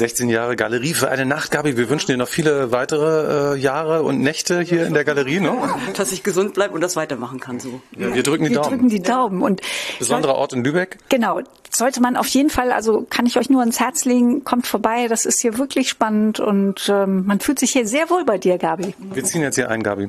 [0.00, 1.76] 16 Jahre Galerie für eine Nacht, Gabi.
[1.76, 5.40] Wir wünschen dir noch viele weitere äh, Jahre und Nächte hier in der Galerie.
[5.40, 5.52] Ne?
[5.94, 7.82] Dass ich gesund bleibe und das weitermachen kann so.
[7.98, 8.70] Ja, wir drücken die Wir Daumen.
[8.70, 9.42] drücken die Daumen.
[9.42, 9.60] Und
[9.98, 10.96] Besonderer Ort in Lübeck.
[11.10, 14.66] Genau, sollte man auf jeden Fall, also kann ich euch nur ans Herz legen, kommt
[14.66, 18.38] vorbei, das ist hier wirklich spannend und ähm, man fühlt sich hier sehr wohl bei
[18.38, 18.94] dir, Gabi.
[18.98, 20.08] Wir ziehen jetzt hier ein, Gabi.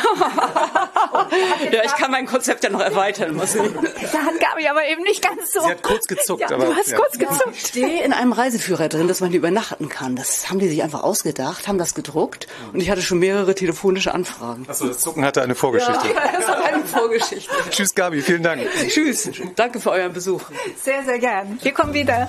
[1.72, 3.36] Ja, ich kann mein Konzept ja noch erweitern.
[3.36, 3.74] Mal sehen.
[4.12, 5.62] Da hat Gabi aber eben nicht ganz so.
[5.62, 6.98] Sie hat kurz gezuckt, ja, aber- Du hast ja.
[6.98, 7.50] kurz gezuckt.
[7.54, 10.16] Ich stehe in einem Reiseführer drin, dass man hier übernachten kann.
[10.16, 14.14] Das haben die sich einfach ausgedacht, haben das gedruckt und ich hatte schon mehrere telefonische
[14.14, 14.66] Anfragen.
[14.70, 16.08] Achso, das Zucken hatte eine Vorgeschichte.
[16.14, 17.54] das hat eine Vorgeschichte.
[17.70, 18.22] Tschüss, Gabi.
[18.22, 18.62] Vielen Dank.
[18.88, 19.30] Tschüss.
[19.56, 20.42] Danke für euren Besuch.
[20.82, 21.60] Sehr, sehr gern.
[21.62, 22.28] Wir kommen wieder.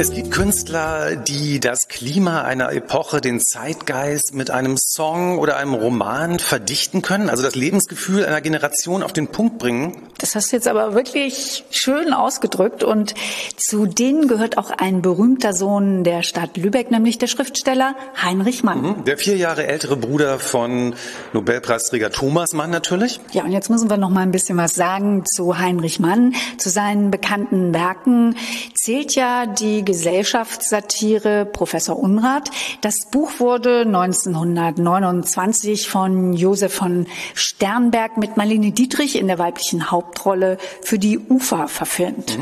[0.00, 5.74] Es gibt Künstler, die das Klima einer Epoche, den Zeitgeist mit einem Song oder einem
[5.74, 10.08] Roman verdichten können, also das Lebensgefühl einer Generation auf den Punkt bringen.
[10.18, 13.14] Das hast du jetzt aber wirklich schön ausgedrückt und
[13.56, 19.02] zu denen gehört auch ein berühmter Sohn der Stadt Lübeck, nämlich der Schriftsteller Heinrich Mann.
[19.04, 20.94] Der vier Jahre ältere Bruder von
[21.32, 23.18] Nobelpreisträger Thomas Mann natürlich.
[23.32, 26.36] Ja, und jetzt müssen wir noch mal ein bisschen was sagen zu Heinrich Mann.
[26.56, 28.36] Zu seinen bekannten Werken
[28.74, 32.50] zählt ja die Gesellschaftssatire Professor Unrat.
[32.82, 40.58] Das Buch wurde 1929 von Josef von Sternberg mit Marlene Dietrich in der weiblichen Hauptrolle
[40.82, 42.38] für die UFA verfilmt.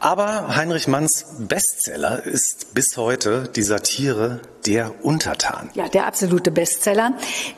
[0.00, 5.70] Aber Heinrich Manns Bestseller ist bis heute die Satire Der Untertan.
[5.74, 7.12] Ja, der absolute Bestseller.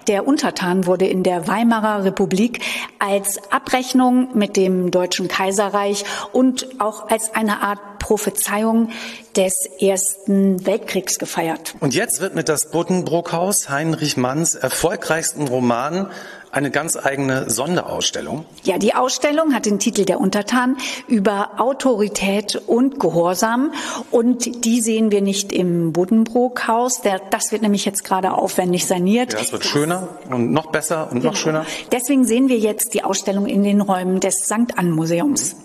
[0.09, 2.61] Der Untertan wurde in der Weimarer Republik
[2.99, 8.91] als Abrechnung mit dem Deutschen Kaiserreich und auch als eine Art Prophezeiung
[9.37, 11.75] des Ersten Weltkriegs gefeiert.
[11.81, 16.11] Und jetzt wird mit das Buddenbrookhaus Heinrich Manns erfolgreichsten Roman
[16.51, 18.45] eine ganz eigene Sonderausstellung.
[18.63, 20.77] Ja, die Ausstellung hat den Titel Der Untertan
[21.09, 23.73] über Autorität und Gehorsam.
[24.11, 27.01] Und die sehen wir nicht im Buddenbrook-Haus.
[27.31, 29.33] Das wird nämlich jetzt gerade aufwendig saniert.
[29.33, 31.65] Ja, es wird schöner und noch besser und noch schöner.
[31.91, 34.77] Deswegen sehen wir jetzt die Ausstellung in den Räumen des St.
[34.77, 35.57] Ann Museums.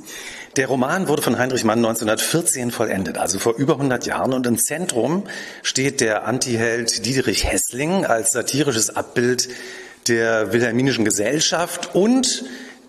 [0.58, 4.34] Der Roman wurde von Heinrich Mann 1914 vollendet, also vor über 100 Jahren.
[4.34, 5.26] Und im Zentrum
[5.62, 9.50] steht der Antiheld Dietrich Hessling als satirisches Abbild
[10.08, 12.44] der wilhelminischen Gesellschaft und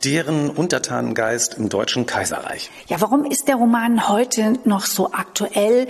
[0.05, 2.71] deren Untertanengeist im Deutschen Kaiserreich.
[2.87, 5.89] Ja, warum ist der Roman heute noch so aktuell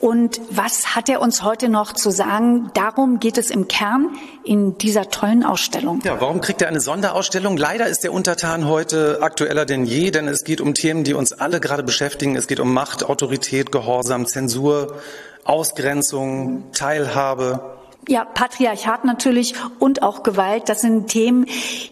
[0.00, 2.70] und was hat er uns heute noch zu sagen?
[2.74, 4.10] Darum geht es im Kern
[4.44, 6.00] in dieser tollen Ausstellung.
[6.04, 7.56] Ja, warum kriegt er eine Sonderausstellung?
[7.56, 11.32] Leider ist der Untertan heute aktueller denn je, denn es geht um Themen, die uns
[11.32, 12.36] alle gerade beschäftigen.
[12.36, 14.96] Es geht um Macht, Autorität, Gehorsam, Zensur,
[15.44, 17.77] Ausgrenzung, Teilhabe,
[18.08, 21.44] Ja, Patriarchat natürlich und auch Gewalt, das sind Themen,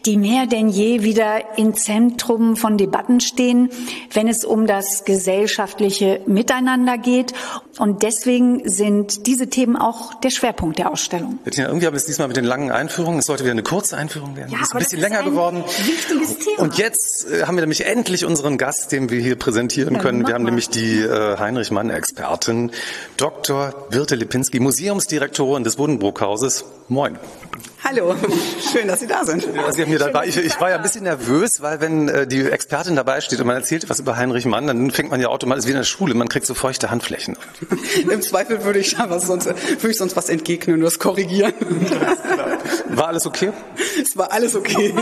[0.07, 3.69] die mehr denn je wieder im Zentrum von Debatten stehen,
[4.15, 7.35] wenn es um das gesellschaftliche Miteinander geht.
[7.79, 11.39] Und deswegen sind diese Themen auch der Schwerpunkt der Ausstellung.
[11.45, 13.21] Bettina, irgendwie haben wir es diesmal mit den langen Einführungen.
[13.21, 14.51] Es sollte wieder eine kurze Einführung werden.
[14.51, 15.65] Ja, es ist ein bisschen länger ein geworden.
[15.65, 16.63] Wichtiges Thema.
[16.63, 20.27] Und jetzt äh, haben wir nämlich endlich unseren Gast, den wir hier präsentieren ja, können.
[20.27, 20.51] Wir haben mal.
[20.51, 22.73] nämlich die äh, Heinrich Mann-Expertin,
[23.17, 23.75] Dr.
[23.91, 26.65] Birte Lipinski, Museumsdirektorin des Buddenbrook Bruckhauses.
[26.89, 27.19] Moin.
[27.89, 28.17] Hallo,
[28.73, 29.47] schön, dass Sie da sind.
[29.55, 30.27] Ja, Sie haben hier dabei.
[30.27, 33.47] Ich, ich, war ja ein bisschen nervös, weil wenn äh, die Expertin dabei steht und
[33.47, 36.15] man erzählt was über Heinrich Mann, dann fängt man ja automatisch wie in der Schule,
[36.15, 37.37] man kriegt so feuchte Handflächen.
[38.11, 41.55] Im Zweifel würde ich da was sonst, würde ich sonst was entgegnen und das korrigieren.
[42.89, 43.53] War alles okay?
[44.03, 44.93] Es war alles okay.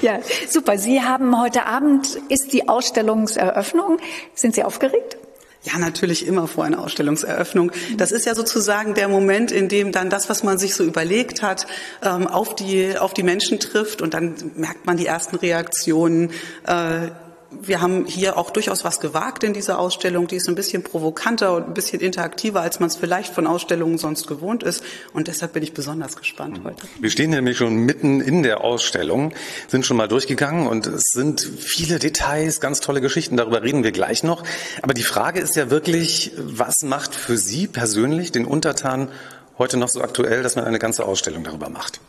[0.00, 0.78] ja, super.
[0.78, 3.98] Sie haben heute Abend ist die Ausstellungseröffnung.
[4.34, 5.18] Sind Sie aufgeregt?
[5.64, 7.70] Ja, natürlich immer vor einer Ausstellungseröffnung.
[7.96, 11.40] Das ist ja sozusagen der Moment, in dem dann das, was man sich so überlegt
[11.40, 11.68] hat,
[12.02, 16.30] ähm, auf die, auf die Menschen trifft und dann merkt man die ersten Reaktionen.
[17.60, 20.26] Wir haben hier auch durchaus was gewagt in dieser Ausstellung.
[20.26, 23.98] Die ist ein bisschen provokanter und ein bisschen interaktiver, als man es vielleicht von Ausstellungen
[23.98, 24.82] sonst gewohnt ist.
[25.12, 26.64] Und deshalb bin ich besonders gespannt mhm.
[26.64, 26.82] heute.
[27.00, 29.32] Wir stehen nämlich schon mitten in der Ausstellung,
[29.68, 33.36] sind schon mal durchgegangen und es sind viele Details, ganz tolle Geschichten.
[33.36, 34.42] Darüber reden wir gleich noch.
[34.82, 39.08] Aber die Frage ist ja wirklich, was macht für Sie persönlich den Untertan
[39.58, 42.00] heute noch so aktuell, dass man eine ganze Ausstellung darüber macht?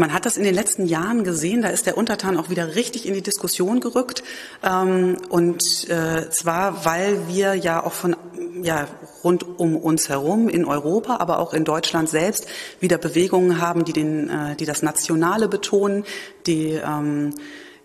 [0.00, 3.06] Man hat das in den letzten Jahren gesehen, da ist der Untertan auch wieder richtig
[3.06, 4.22] in die Diskussion gerückt.
[4.62, 8.16] Ähm, und äh, zwar, weil wir ja auch von
[8.62, 8.88] ja,
[9.22, 12.46] rund um uns herum in Europa, aber auch in Deutschland selbst
[12.80, 16.06] wieder Bewegungen haben, die, den, äh, die das Nationale betonen,
[16.46, 17.34] die ähm,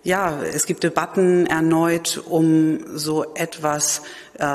[0.06, 4.04] ja, es gibt Debatten erneut um so etwas
[4.38, 4.46] äh,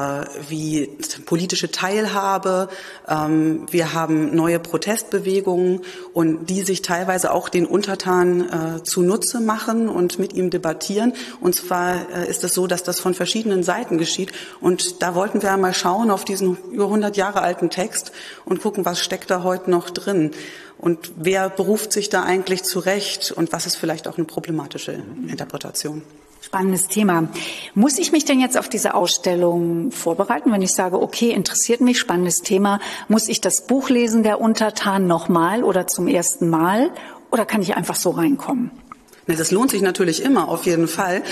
[0.48, 2.68] wie politische Teilhabe.
[3.08, 5.80] Ähm, wir haben neue Protestbewegungen
[6.14, 11.14] und die sich teilweise auch den Untertan äh, zunutze machen und mit ihm debattieren.
[11.40, 14.30] Und zwar äh, ist es so, dass das von verschiedenen Seiten geschieht.
[14.60, 18.12] Und da wollten wir einmal schauen auf diesen über 100 Jahre alten Text
[18.44, 20.30] und gucken, was steckt da heute noch drin.
[20.80, 26.02] Und wer beruft sich da eigentlich zurecht und was ist vielleicht auch eine problematische Interpretation?
[26.40, 27.28] Spannendes Thema.
[27.74, 31.98] Muss ich mich denn jetzt auf diese Ausstellung vorbereiten, wenn ich sage, okay, interessiert mich,
[31.98, 36.90] spannendes Thema, muss ich das Buch lesen, der Untertan, nochmal oder zum ersten Mal?
[37.30, 38.70] Oder kann ich einfach so reinkommen?
[39.36, 41.22] Das lohnt sich natürlich immer, auf jeden Fall.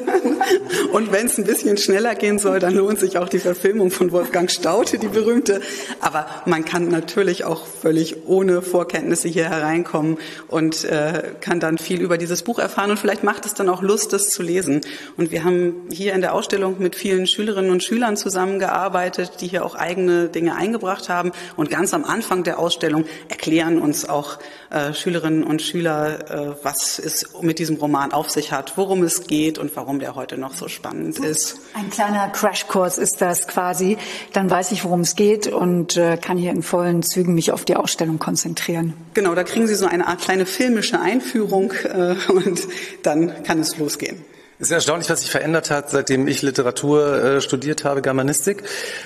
[0.92, 4.12] Und wenn es ein bisschen schneller gehen soll, dann lohnt sich auch die Verfilmung von
[4.12, 5.60] Wolfgang Staute, die berühmte.
[6.00, 12.00] Aber man kann natürlich auch völlig ohne Vorkenntnisse hier hereinkommen und äh, kann dann viel
[12.00, 12.90] über dieses Buch erfahren.
[12.90, 14.80] Und vielleicht macht es dann auch Lust, das zu lesen.
[15.16, 19.64] Und wir haben hier in der Ausstellung mit vielen Schülerinnen und Schülern zusammengearbeitet, die hier
[19.64, 21.32] auch eigene Dinge eingebracht haben.
[21.56, 24.38] Und ganz am Anfang der Ausstellung erklären uns auch
[24.70, 29.26] äh, Schülerinnen und Schüler, äh, was es mit diesem Roman auf sich hat, worum es
[29.26, 31.60] geht und warum der heute noch so spannend ist.
[31.74, 33.98] Ein kleiner Crashkurs ist das quasi.
[34.32, 37.64] Dann weiß ich, worum es geht und äh, kann hier in vollen Zügen mich auf
[37.64, 38.94] die Ausstellung konzentrieren.
[39.14, 42.60] Genau, da kriegen Sie so eine Art kleine filmische Einführung äh, und
[43.02, 44.24] dann kann es losgehen.
[44.62, 48.62] Es ist erstaunlich, was sich verändert hat, seitdem ich Literatur äh, studiert habe, Germanistik.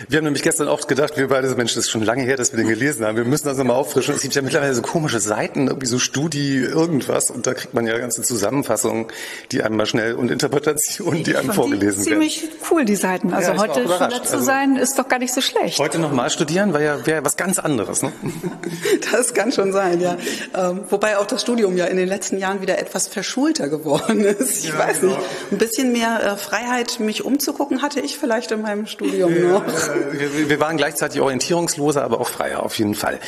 [0.09, 2.53] Wir haben nämlich gestern oft gedacht, wir beide, Mensch, das ist schon lange her, dass
[2.53, 3.17] wir den gelesen haben.
[3.17, 4.17] Wir müssen das nochmal auffrischen.
[4.17, 7.87] Es gibt ja mittlerweile so komische Seiten, irgendwie so Studi irgendwas und da kriegt man
[7.87, 9.07] ja ganze Zusammenfassungen,
[9.53, 12.29] die einem mal schnell und Interpretationen, die einem vorgelesen die werden.
[12.29, 13.33] Ziemlich cool, die Seiten.
[13.33, 15.79] Also ja, heute Schüler zu also, sein, ist doch gar nicht so schlecht.
[15.79, 18.03] Heute nochmal studieren, war ja wäre was ganz anderes.
[18.03, 18.11] Ne?
[19.13, 20.17] Das kann schon sein, ja.
[20.57, 24.65] Ähm, wobei auch das Studium ja in den letzten Jahren wieder etwas verschulter geworden ist.
[24.65, 25.17] Ich ja, weiß genau.
[25.17, 29.65] nicht ein bisschen mehr äh, Freiheit, mich umzugucken, hatte ich vielleicht in meinem Studium noch.
[30.13, 33.19] Wir, wir waren gleichzeitig orientierungsloser, aber auch freier auf jeden Fall.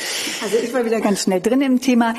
[0.43, 2.13] Also ich war wieder ganz schnell drin im Thema.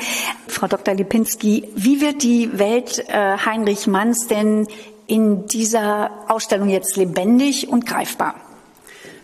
[0.47, 0.93] Frau Dr.
[0.93, 4.67] Lipinski, wie wird die Welt äh, Heinrich Manns denn
[5.07, 8.35] in dieser Ausstellung jetzt lebendig und greifbar?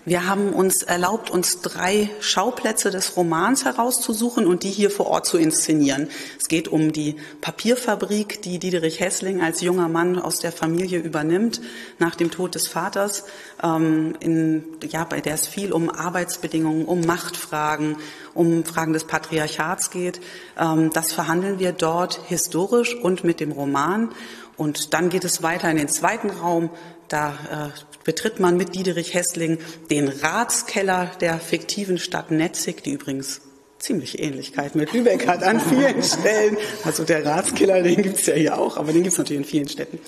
[0.07, 5.25] Wir haben uns erlaubt, uns drei Schauplätze des Romans herauszusuchen und die hier vor Ort
[5.25, 6.09] zu inszenieren.
[6.39, 11.59] Es geht um die Papierfabrik, die Diederich Hessling als junger Mann aus der Familie übernimmt
[11.97, 13.23] nach dem Tod des Vaters,
[13.63, 17.97] ähm, in, ja, bei der es viel um Arbeitsbedingungen, um Machtfragen,
[18.35, 20.21] um Fragen des Patriarchats geht.
[20.59, 24.11] Ähm, das verhandeln wir dort historisch und mit dem Roman.
[24.55, 26.69] Und dann geht es weiter in den zweiten Raum.
[27.07, 29.57] Da äh, betritt man mit Diederich Hessling
[29.89, 33.41] den Ratskeller der fiktiven Stadt Netzig, die übrigens
[33.79, 36.57] ziemlich Ähnlichkeit mit Lübeck hat an vielen Stellen.
[36.85, 39.99] Also der Ratskiller, den gibt's ja hier auch, aber den gibt's natürlich in vielen Städten.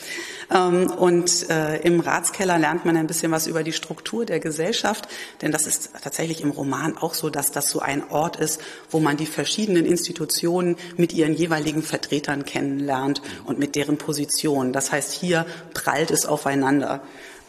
[0.52, 5.08] Ähm, und äh, im Ratskeller lernt man ein bisschen was über die Struktur der Gesellschaft,
[5.42, 9.00] denn das ist tatsächlich im Roman auch so, dass das so ein Ort ist, wo
[9.00, 14.74] man die verschiedenen Institutionen mit ihren jeweiligen Vertretern kennenlernt und mit deren Position.
[14.74, 17.02] Das heißt, hier prallt es aufeinander.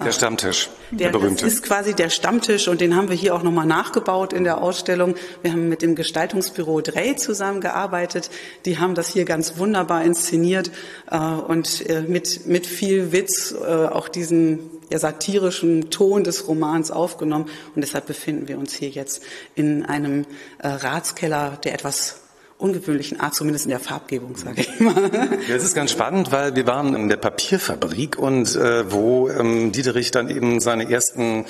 [0.05, 1.45] Der Stammtisch, der, der berühmte.
[1.45, 4.63] Das ist quasi der Stammtisch und den haben wir hier auch nochmal nachgebaut in der
[4.63, 5.17] Ausstellung.
[5.43, 8.31] Wir haben mit dem Gestaltungsbüro Dreh zusammengearbeitet.
[8.65, 10.71] Die haben das hier ganz wunderbar inszeniert
[11.11, 16.93] äh, und äh, mit, mit viel Witz äh, auch diesen ja, satirischen Ton des Romans
[16.93, 17.47] aufgenommen.
[17.75, 19.23] Und deshalb befinden wir uns hier jetzt
[19.57, 20.27] in einem
[20.59, 22.21] äh, Ratskeller, der etwas
[22.59, 25.11] ungewöhnlichen Art, zumindest in der Farbgebung, sage ich mal.
[25.49, 29.73] Ja, es ist ganz spannend, weil wir waren in der Papierfabrik und äh, wo ähm,
[29.73, 31.45] Dieterich dann eben seine ersten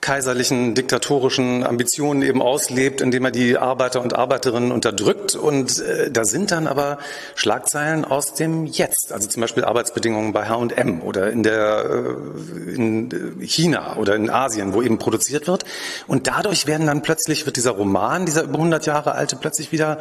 [0.00, 5.34] kaiserlichen diktatorischen Ambitionen eben auslebt, indem er die Arbeiter und Arbeiterinnen unterdrückt.
[5.34, 6.98] Und äh, da sind dann aber
[7.34, 13.40] Schlagzeilen aus dem Jetzt, also zum Beispiel Arbeitsbedingungen bei H&M oder in der äh, in
[13.40, 15.64] China oder in Asien, wo eben produziert wird.
[16.06, 19.98] Und dadurch werden dann plötzlich wird dieser Roman, dieser über 100 Jahre alte, plötzlich wieder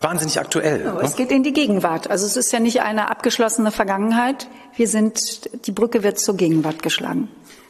[0.00, 0.84] wahnsinnig aktuell.
[0.84, 2.10] Ja, es geht in die Gegenwart.
[2.10, 4.48] Also es ist ja nicht eine abgeschlossene Vergangenheit.
[4.76, 7.28] Wir sind, die Brücke wird zur Gegenwart geschlagen.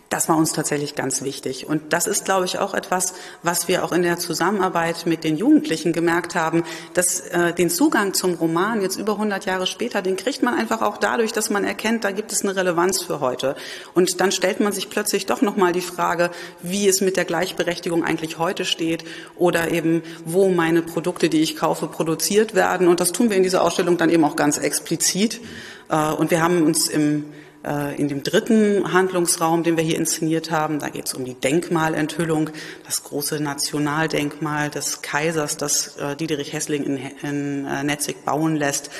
[0.09, 1.67] Das war uns tatsächlich ganz wichtig.
[1.67, 5.37] Und das ist, glaube ich, auch etwas, was wir auch in der Zusammenarbeit mit den
[5.37, 6.63] Jugendlichen gemerkt haben,
[6.95, 10.81] dass äh, den Zugang zum Roman jetzt über 100 Jahre später, den kriegt man einfach
[10.81, 13.57] auch dadurch, dass man erkennt, da gibt es eine Relevanz für heute.
[13.95, 16.31] Und dann stellt man sich plötzlich doch nochmal die Frage,
[16.63, 21.57] wie es mit der Gleichberechtigung eigentlich heute steht oder eben, wo meine Produkte, die ich
[21.57, 22.87] kaufe, produziert werden.
[22.87, 25.41] Und das tun wir in dieser Ausstellung dann eben auch ganz explizit.
[25.89, 27.25] Äh, und wir haben uns im
[27.97, 32.51] in dem dritten Handlungsraum, den wir hier inszeniert haben, da geht es um die Denkmalenthüllung,
[32.85, 38.91] das große Nationaldenkmal des Kaisers, das äh, Dieterich Hessling in, in äh, Netzig bauen lässt.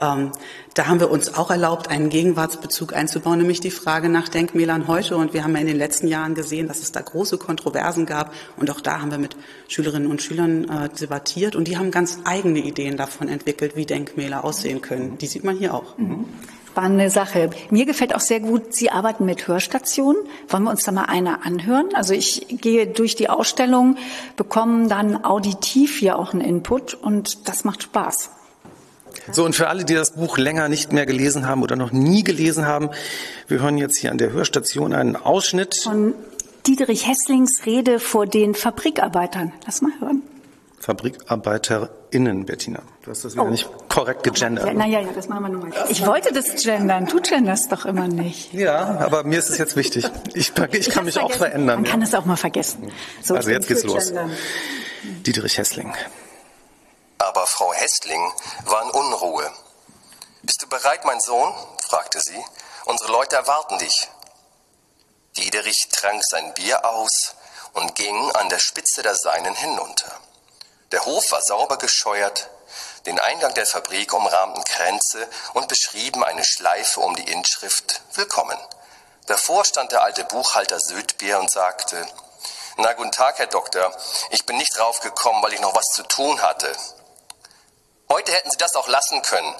[0.00, 0.32] Ähm,
[0.74, 5.16] da haben wir uns auch erlaubt, einen Gegenwartsbezug einzubauen, nämlich die Frage nach Denkmälern heute.
[5.16, 8.34] Und wir haben ja in den letzten Jahren gesehen, dass es da große Kontroversen gab.
[8.56, 9.36] Und auch da haben wir mit
[9.68, 11.56] Schülerinnen und Schülern äh, debattiert.
[11.56, 15.16] Und die haben ganz eigene Ideen davon entwickelt, wie Denkmäler aussehen können.
[15.18, 15.96] Die sieht man hier auch.
[15.96, 16.26] Mhm
[16.76, 17.48] spannende Sache.
[17.70, 20.20] Mir gefällt auch sehr gut, Sie arbeiten mit Hörstationen.
[20.48, 21.86] Wollen wir uns da mal eine anhören?
[21.94, 23.96] Also ich gehe durch die Ausstellung,
[24.36, 28.28] bekomme dann auditiv hier auch einen Input und das macht Spaß.
[29.32, 32.22] So, und für alle, die das Buch länger nicht mehr gelesen haben oder noch nie
[32.22, 32.90] gelesen haben,
[33.48, 35.80] wir hören jetzt hier an der Hörstation einen Ausschnitt.
[35.82, 36.12] Von
[36.66, 39.54] Dietrich Hesslings Rede vor den Fabrikarbeitern.
[39.64, 40.20] Lass mal hören.
[42.06, 42.82] FabrikarbeiterInnen, Bettina.
[43.02, 43.50] Du hast das wieder oh.
[43.50, 44.74] nicht korrekt gegendert.
[44.74, 45.72] Naja, ja, das machen wir nochmal.
[45.88, 47.06] Ich wollte das gendern.
[47.06, 48.52] Du genderst doch immer nicht.
[48.52, 50.08] Ja, aber mir ist es jetzt wichtig.
[50.34, 51.18] Ich, ich, ich kann mich vergessen.
[51.20, 51.82] auch verändern.
[51.82, 52.92] Man kann es auch mal vergessen.
[53.22, 54.06] So, also jetzt geht's los.
[54.06, 54.32] Gendern.
[55.02, 55.92] Dietrich Hessling.
[57.18, 58.20] Aber Frau Hessling
[58.64, 59.50] war in Unruhe.
[60.42, 61.52] Bist du bereit, mein Sohn?
[61.82, 62.38] fragte sie.
[62.84, 64.08] Unsere Leute erwarten dich.
[65.36, 67.34] Dietrich trank sein Bier aus
[67.74, 70.12] und ging an der Spitze der Seinen hinunter.
[70.92, 72.48] Der Hof war sauber gescheuert,
[73.06, 78.58] den Eingang der Fabrik umrahmten Kränze und beschrieben eine Schleife um die Inschrift Willkommen.
[79.26, 82.06] Davor stand der alte Buchhalter Södbier und sagte,
[82.76, 83.92] na guten Tag, Herr Doktor,
[84.30, 86.72] ich bin nicht draufgekommen, weil ich noch was zu tun hatte.
[88.08, 89.56] Heute hätten Sie das auch lassen können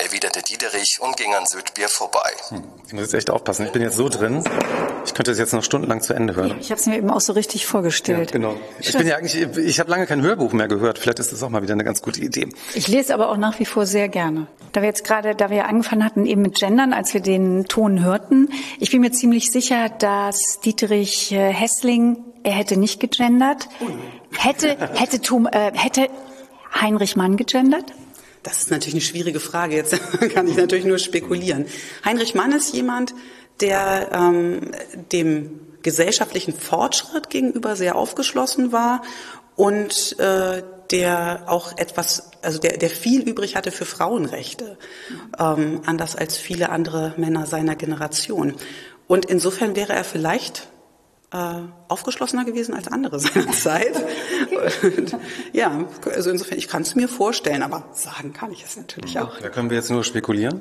[0.00, 2.34] erwiderte Diederich und ging an Südbier vorbei.
[2.48, 3.66] Hm, ich muss jetzt echt aufpassen.
[3.66, 4.42] Ich bin jetzt so drin.
[5.06, 6.56] Ich könnte das jetzt noch stundenlang zu Ende hören.
[6.58, 8.32] Ich habe es mir eben auch so richtig vorgestellt.
[8.32, 8.56] Ja, genau.
[8.80, 10.98] Ich bin ja eigentlich, ich habe lange kein Hörbuch mehr gehört.
[10.98, 12.48] Vielleicht ist das auch mal wieder eine ganz gute Idee.
[12.74, 14.48] Ich lese aber auch nach wie vor sehr gerne.
[14.72, 18.02] Da wir jetzt gerade, da wir angefangen hatten eben mit Gendern, als wir den Ton
[18.02, 18.48] hörten,
[18.80, 23.68] ich bin mir ziemlich sicher, dass Dietrich äh, Hessling, er hätte nicht gegendert,
[24.36, 26.08] hätte, hätte, Tom, äh, hätte
[26.74, 27.84] Heinrich Mann gegendert?
[28.42, 29.76] Das ist natürlich eine schwierige Frage.
[29.76, 29.98] Jetzt
[30.34, 31.66] kann ich natürlich nur spekulieren.
[32.04, 33.14] Heinrich Mann ist jemand,
[33.60, 34.70] der ähm,
[35.12, 39.02] dem gesellschaftlichen Fortschritt gegenüber sehr aufgeschlossen war
[39.56, 44.76] und äh, der auch etwas, also der, der viel übrig hatte für Frauenrechte,
[45.38, 48.54] ähm, anders als viele andere Männer seiner Generation.
[49.06, 50.68] Und insofern wäre er vielleicht
[51.32, 53.92] äh, aufgeschlossener gewesen als andere seiner Zeit.
[55.52, 59.38] ja, also insofern, ich kann es mir vorstellen, aber sagen kann ich es natürlich auch.
[59.38, 60.60] Da können wir jetzt nur spekulieren.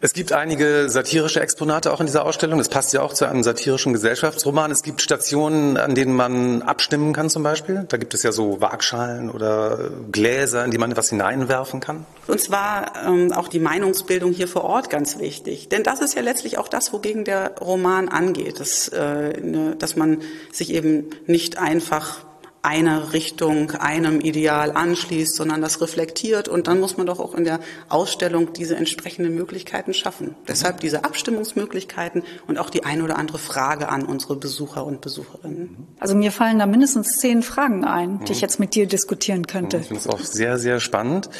[0.00, 2.58] Es gibt einige satirische Exponate auch in dieser Ausstellung.
[2.58, 4.70] Das passt ja auch zu einem satirischen Gesellschaftsroman.
[4.70, 7.84] Es gibt Stationen, an denen man abstimmen kann zum Beispiel.
[7.88, 12.06] Da gibt es ja so Waagschalen oder Gläser, in die man etwas hineinwerfen kann.
[12.26, 15.68] Und zwar ähm, auch die Meinungsbildung hier vor Ort ganz wichtig.
[15.68, 18.60] Denn das ist ja letztlich auch das, wogegen der Roman angeht.
[18.60, 22.24] Das, äh, ne, dass man sich eben nicht einfach
[22.62, 26.48] eine Richtung einem Ideal anschließt, sondern das reflektiert.
[26.48, 30.34] Und dann muss man doch auch in der Ausstellung diese entsprechenden Möglichkeiten schaffen.
[30.48, 35.86] Deshalb diese Abstimmungsmöglichkeiten und auch die eine oder andere Frage an unsere Besucher und Besucherinnen.
[36.00, 39.78] Also mir fallen da mindestens zehn Fragen ein, die ich jetzt mit dir diskutieren könnte.
[39.78, 41.30] Ich finde es auch sehr, sehr spannend.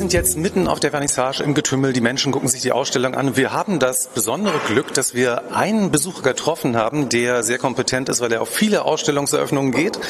[0.00, 1.92] Sind jetzt mitten auf der Vernissage im Getümmel.
[1.92, 3.36] Die Menschen gucken sich die Ausstellung an.
[3.36, 8.22] Wir haben das besondere Glück, dass wir einen Besucher getroffen haben, der sehr kompetent ist,
[8.22, 10.00] weil er auf viele Ausstellungseröffnungen geht.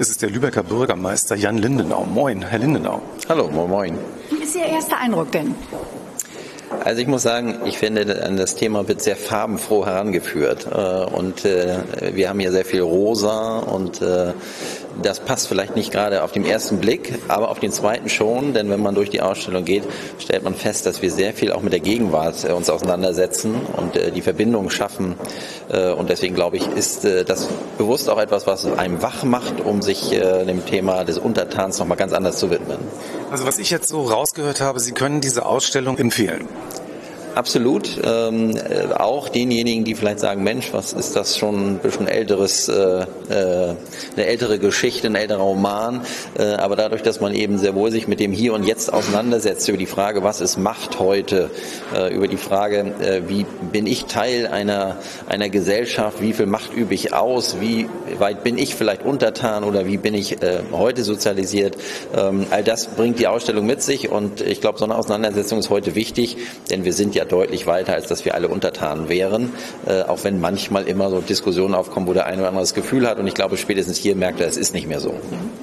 [0.00, 2.04] Es ist der Lübecker Bürgermeister Jan Lindenau.
[2.04, 3.00] Moin, Herr Lindenau.
[3.28, 3.98] Hallo, moin, moin.
[4.30, 5.54] Wie ist Ihr erster Eindruck denn?
[6.84, 10.66] Also ich muss sagen, ich finde, das Thema wird sehr farbenfroh herangeführt.
[10.66, 14.00] Und wir haben hier sehr viel Rosa und
[15.02, 18.70] das passt vielleicht nicht gerade auf den ersten Blick, aber auf den zweiten schon, denn
[18.70, 19.84] wenn man durch die Ausstellung geht,
[20.18, 24.22] stellt man fest, dass wir sehr viel auch mit der Gegenwart uns auseinandersetzen und die
[24.22, 25.16] Verbindung schaffen.
[25.96, 30.10] Und deswegen glaube ich, ist das bewusst auch etwas, was einem wach macht, um sich
[30.10, 32.78] dem Thema des Untertans nochmal ganz anders zu widmen.
[33.30, 36.48] Also was ich jetzt so rausgehört habe, Sie können diese Ausstellung empfehlen.
[37.38, 37.88] Absolut.
[38.02, 42.66] Ähm, äh, auch denjenigen, die vielleicht sagen, Mensch, was ist das schon ein bisschen älteres,
[42.66, 43.06] äh, äh,
[44.16, 46.00] eine ältere Geschichte, ein älterer Roman.
[46.36, 49.68] Äh, aber dadurch, dass man eben sehr wohl sich mit dem Hier und Jetzt auseinandersetzt,
[49.68, 51.48] über die Frage, was ist Macht heute,
[51.94, 54.96] äh, über die Frage, äh, wie bin ich Teil einer,
[55.28, 59.86] einer Gesellschaft, wie viel Macht übe ich aus, wie weit bin ich vielleicht untertan oder
[59.86, 60.38] wie bin ich
[60.72, 61.76] heute sozialisiert.
[62.16, 65.70] Ähm, all das bringt die Ausstellung mit sich und ich glaube, so eine Auseinandersetzung ist
[65.70, 66.36] heute wichtig,
[66.68, 69.52] denn wir sind ja deutlich weiter, als dass wir alle untertan wären,
[69.86, 73.08] äh, auch wenn manchmal immer so Diskussionen aufkommen, wo der eine oder andere das Gefühl
[73.08, 73.18] hat.
[73.18, 75.14] Und ich glaube, spätestens hier merkt er, es ist nicht mehr so.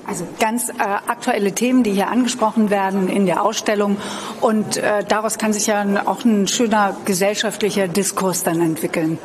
[0.08, 3.98] Also ganz äh, aktuelle Themen, die hier angesprochen werden in der Ausstellung.
[4.42, 9.18] Und äh, daraus kann sich ja auch ein schöner gesellschaftlicher Diskurs dann entwickeln.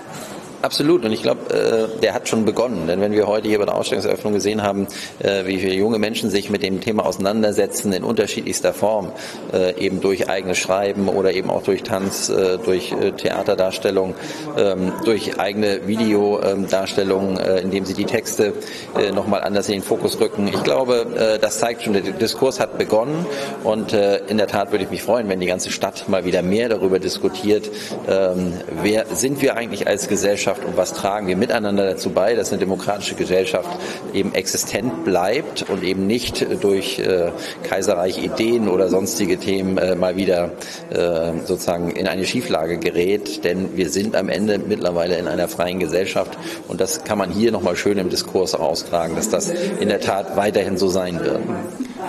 [0.63, 1.05] Absolut.
[1.05, 2.87] Und ich glaube, äh, der hat schon begonnen.
[2.87, 4.87] Denn wenn wir heute hier bei der Ausstellungseröffnung gesehen haben,
[5.21, 9.13] äh, wie viele junge Menschen sich mit dem Thema auseinandersetzen in unterschiedlichster Form,
[9.55, 14.15] äh, eben durch eigenes Schreiben oder eben auch durch Tanz, äh, durch äh, Theaterdarstellung,
[14.59, 18.53] ähm, durch eigene Videodarstellungen, äh, indem sie die Texte
[18.99, 20.47] äh, nochmal anders in den Fokus rücken.
[20.49, 23.25] Ich glaube, äh, das zeigt schon, der Diskurs hat begonnen.
[23.65, 26.43] Und äh, in der Tat würde ich mich freuen, wenn die ganze Stadt mal wieder
[26.43, 27.71] mehr darüber diskutiert,
[28.09, 28.53] ähm,
[28.83, 32.51] wer sind wir eigentlich als Gesellschaft, Gesellschaft und was tragen wir miteinander dazu bei, dass
[32.51, 33.69] eine demokratische Gesellschaft
[34.13, 37.31] eben existent bleibt und eben nicht durch äh,
[37.63, 40.53] Kaiserreich Ideen oder sonstige Themen äh, mal wieder
[40.91, 43.45] äh, sozusagen in eine Schieflage gerät.
[43.45, 46.37] Denn wir sind am Ende mittlerweile in einer freien Gesellschaft
[46.69, 50.37] und das kann man hier nochmal schön im Diskurs austragen, dass das in der Tat
[50.37, 51.41] weiterhin so sein wird.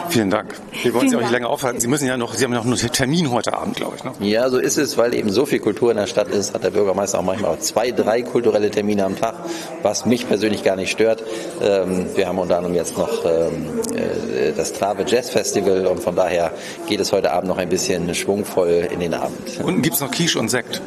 [0.10, 0.56] Vielen Dank.
[0.84, 1.80] Wir wollen Sie auch nicht länger aufhalten.
[1.80, 4.04] Sie müssen ja noch, Sie haben ja noch einen Termin heute Abend, glaube ich.
[4.04, 4.12] Ne?
[4.20, 6.72] Ja, so ist es, weil eben so viel Kultur in der Stadt ist, hat der
[6.72, 9.36] Bürgermeister auch manchmal auch zwei, drei kulturelle Termine am Tag,
[9.84, 11.24] was mich persönlich gar nicht stört.
[11.62, 16.16] Ähm, wir haben unter anderem jetzt noch ähm, äh, das Trave Jazz Festival und von
[16.16, 16.52] daher
[16.88, 19.62] geht es heute Abend noch ein bisschen schwungvoll in den Abend.
[19.64, 20.82] Unten gibt es noch Quiche und Sekt.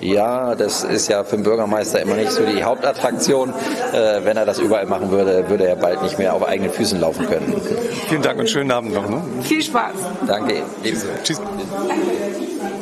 [0.00, 3.52] Ja, das ist ja für den Bürgermeister immer nicht so die Hauptattraktion.
[3.92, 7.00] Äh, wenn er das überall machen würde, würde er bald nicht mehr auf eigenen Füßen
[7.00, 7.60] laufen können.
[8.08, 9.08] Vielen Dank und schönen Abend noch.
[9.08, 9.22] Ne?
[9.42, 9.94] Viel Spaß.
[10.26, 10.62] Danke.
[11.24, 11.40] Tschüss.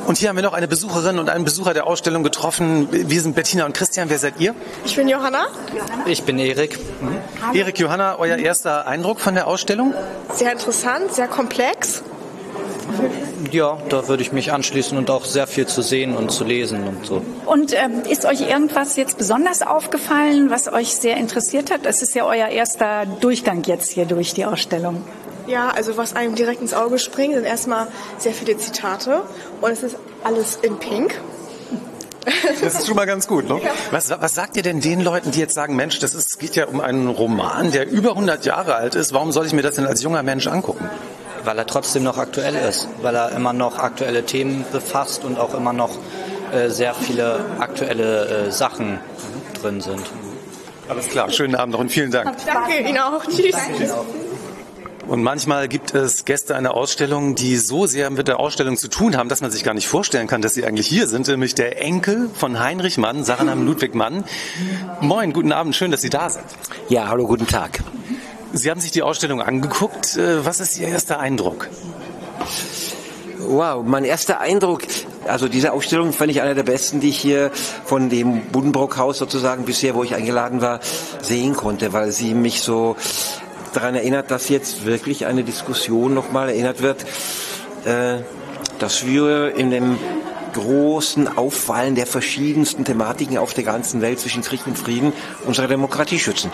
[0.07, 2.89] Und hier haben wir noch eine Besucherin und einen Besucher der Ausstellung getroffen.
[2.93, 4.09] Wir sind Bettina und Christian.
[4.09, 4.55] Wer seid ihr?
[4.85, 5.47] Ich bin Johanna.
[6.07, 6.79] Ich bin Erik.
[7.01, 7.57] Mhm.
[7.57, 9.95] Erik, Johanna, euer erster Eindruck von der Ausstellung?
[10.33, 12.03] Sehr interessant, sehr komplex.
[13.57, 16.87] Ja, da würde ich mich anschließen und auch sehr viel zu sehen und zu lesen
[16.87, 17.23] und so.
[17.47, 21.87] Und ähm, ist euch irgendwas jetzt besonders aufgefallen, was euch sehr interessiert hat?
[21.87, 25.03] Es ist ja euer erster Durchgang jetzt hier durch die Ausstellung.
[25.47, 27.87] Ja, also was einem direkt ins Auge springt, sind erstmal
[28.19, 29.23] sehr viele Zitate
[29.63, 31.19] und es ist alles in Pink.
[32.61, 33.49] Das ist schon mal ganz gut.
[33.49, 33.59] Ne?
[33.91, 36.67] Was, was sagt ihr denn den Leuten, die jetzt sagen, Mensch, das ist, geht ja
[36.67, 39.15] um einen Roman, der über 100 Jahre alt ist.
[39.15, 40.91] Warum soll ich mir das denn als junger Mensch angucken?
[41.47, 45.55] Weil er trotzdem noch aktuell ist, weil er immer noch aktuelle Themen befasst und auch
[45.55, 45.93] immer noch
[46.53, 48.99] äh, sehr viele aktuelle äh, Sachen
[49.63, 50.03] drin sind.
[50.89, 52.37] Alles klar, schönen Abend noch und vielen Dank.
[52.45, 53.25] Danke Ihnen auch.
[53.25, 53.55] Tschüss.
[55.07, 59.17] Und manchmal gibt es Gäste einer Ausstellung, die so sehr mit der Ausstellung zu tun
[59.17, 61.81] haben, dass man sich gar nicht vorstellen kann, dass sie eigentlich hier sind, nämlich der
[61.81, 64.25] Enkel von Heinrich Mann, Saranam Ludwig Mann.
[65.01, 66.45] Moin, guten Abend, schön, dass Sie da sind.
[66.89, 67.85] Ja, hallo, guten Tag.
[68.53, 70.17] Sie haben sich die Ausstellung angeguckt.
[70.17, 71.69] Äh, Was ist Ihr erster Eindruck?
[73.39, 74.83] Wow, mein erster Eindruck,
[75.27, 77.51] also diese Ausstellung fand ich einer der besten, die ich hier
[77.85, 80.81] von dem Buddenbrock-Haus sozusagen bisher, wo ich eingeladen war,
[81.23, 82.97] sehen konnte, weil sie mich so
[83.73, 87.05] daran erinnert, dass jetzt wirklich eine Diskussion nochmal erinnert wird,
[87.85, 88.23] äh,
[88.79, 89.99] dass wir in dem
[90.57, 95.13] großen Auffallen der verschiedensten Thematiken auf der ganzen Welt zwischen Krieg und Frieden
[95.47, 96.51] unsere Demokratie schützen.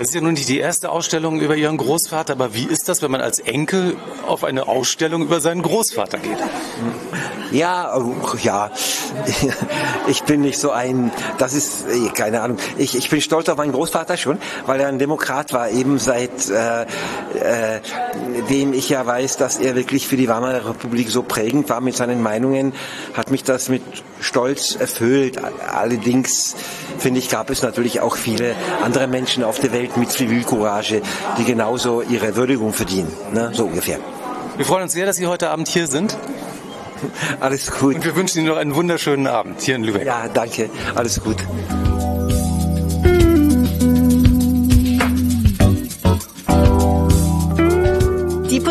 [0.00, 3.02] Es ist ja nun nicht die erste Ausstellung über Ihren Großvater, aber wie ist das,
[3.02, 6.38] wenn man als Enkel auf eine Ausstellung über seinen Großvater geht?
[7.52, 8.02] Ja, äh,
[8.42, 8.70] ja,
[10.08, 13.56] ich bin nicht so ein, das ist, äh, keine Ahnung, ich, ich bin stolz auf
[13.56, 17.80] meinen Großvater schon, weil er ein Demokrat war, eben seit äh, äh,
[18.50, 21.96] dem ich ja weiß, dass er wirklich für die Weimarer Republik so prägend war mit
[21.96, 22.72] seinen Meinungen,
[23.14, 23.82] hat mich das mit
[24.20, 25.38] Stolz erfüllt.
[25.72, 26.54] Allerdings,
[26.98, 31.02] finde ich, gab es natürlich auch viele andere Menschen auf der Welt mit Zivilcourage,
[31.38, 33.50] die genauso ihre Würdigung verdienen, ne?
[33.52, 33.98] so ungefähr.
[34.56, 36.16] Wir freuen uns sehr, dass Sie heute Abend hier sind.
[37.40, 37.96] Alles gut.
[37.96, 40.06] Und wir wünschen Ihnen noch einen wunderschönen Abend hier in Lübeck.
[40.06, 40.70] Ja, danke.
[40.94, 41.36] Alles gut.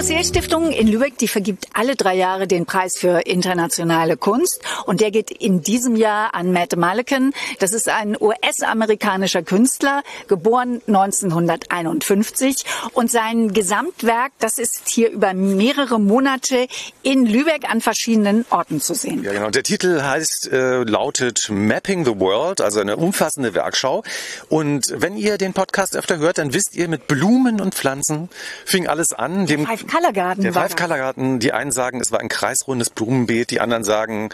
[0.06, 4.62] Die Possehl-Stiftung in Lübeck, die vergibt alle drei Jahre den Preis für internationale Kunst.
[4.86, 7.34] Und der geht in diesem Jahr an Matt Mullican.
[7.58, 12.66] Das ist ein US-amerikanischer Künstler, geboren 1951.
[12.94, 16.68] Und sein Gesamtwerk, das ist hier über mehrere Monate
[17.02, 19.24] in Lübeck an verschiedenen Orten zu sehen.
[19.24, 19.50] Ja, genau.
[19.50, 24.04] Der Titel heißt, äh, lautet Mapping the World, also eine umfassende Werkschau.
[24.50, 28.30] Und wenn ihr den Podcast öfter hört, dann wisst ihr, mit Blumen und Pflanzen
[28.66, 29.48] fing alles an.
[29.48, 29.66] Dem
[30.14, 33.84] Garden Der war Color Garden, die einen sagen, es war ein kreisrundes Blumenbeet, die anderen
[33.84, 34.30] sagen,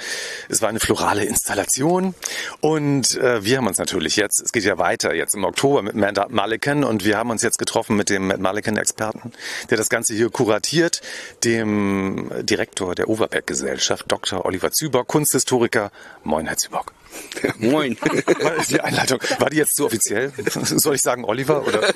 [0.50, 2.16] es war eine florale Installation.
[2.60, 5.96] Und äh, wir haben uns natürlich jetzt, es geht ja weiter jetzt im Oktober mit
[5.96, 9.32] Matt Mullican und wir haben uns jetzt getroffen mit dem Matt Mullican-Experten,
[9.70, 11.02] der das Ganze hier kuratiert,
[11.44, 14.46] dem Direktor der Overbeck-Gesellschaft, Dr.
[14.46, 15.92] Oliver Zübock, Kunsthistoriker.
[16.24, 16.94] Moin, Herr Zübock.
[17.60, 17.98] Moin.
[18.02, 20.32] War die Einleitung, war die jetzt zu offiziell?
[20.46, 21.94] Soll ich sagen Oliver oder?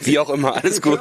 [0.00, 1.00] Wie auch immer, alles gut.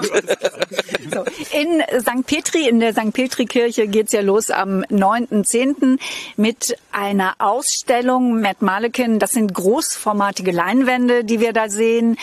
[1.14, 2.26] So, in St.
[2.26, 3.14] Petri, in der St.
[3.14, 6.00] Petri-Kirche geht's ja los am 9.10.
[6.36, 9.20] mit einer Ausstellung Matt Malekin.
[9.20, 12.18] Das sind großformatige Leinwände, die wir da sehen.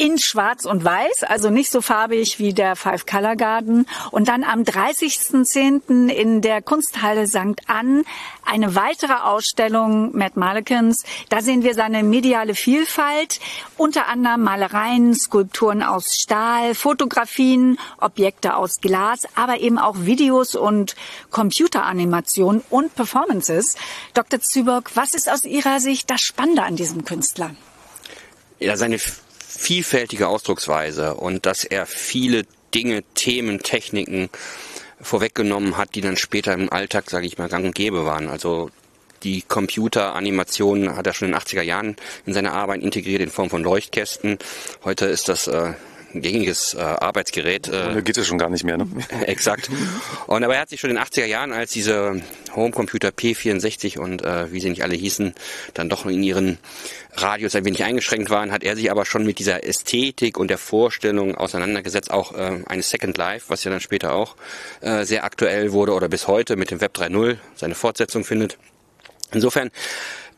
[0.00, 3.86] In Schwarz und Weiß, also nicht so farbig wie der Five Color Garden.
[4.10, 6.08] Und dann am 30.10.
[6.08, 7.60] in der Kunsthalle St.
[7.66, 8.04] Ann
[8.42, 11.04] eine weitere Ausstellung Matt Malekins.
[11.28, 13.40] Da sehen wir seine mediale Vielfalt,
[13.76, 20.96] unter anderem Malereien, Skulpturen aus Stahl, Fotografien, Objekte aus Glas, aber eben auch Videos und
[21.30, 23.76] Computeranimationen und Performances.
[24.14, 24.40] Dr.
[24.40, 27.54] Zübock, was ist aus Ihrer Sicht das Spannende an diesem Künstler?
[28.60, 28.98] Ja, seine
[29.60, 32.44] vielfältige Ausdrucksweise und dass er viele
[32.74, 34.30] Dinge, Themen, Techniken
[35.02, 38.28] vorweggenommen hat, die dann später im Alltag, sage ich mal, gang und gäbe waren.
[38.28, 38.70] Also
[39.22, 43.50] die Computeranimation hat er schon in den 80er Jahren in seine Arbeit integriert in Form
[43.50, 44.38] von Leuchtkästen.
[44.82, 45.74] Heute ist das äh,
[46.14, 47.68] gängiges äh, Arbeitsgerät.
[47.68, 48.86] Äh, Da geht es schon gar nicht mehr, ne?
[49.26, 49.70] Exakt.
[50.26, 52.20] Und aber er hat sich schon in den 80er Jahren, als diese
[52.54, 55.34] Homecomputer P64 und äh, wie sie nicht alle hießen,
[55.74, 56.58] dann doch in ihren
[57.14, 60.58] Radius ein wenig eingeschränkt waren, hat er sich aber schon mit dieser Ästhetik und der
[60.58, 64.36] Vorstellung auseinandergesetzt, auch äh, eine Second Life, was ja dann später auch
[64.80, 68.58] äh, sehr aktuell wurde oder bis heute mit dem Web 3.0 seine Fortsetzung findet.
[69.32, 69.70] Insofern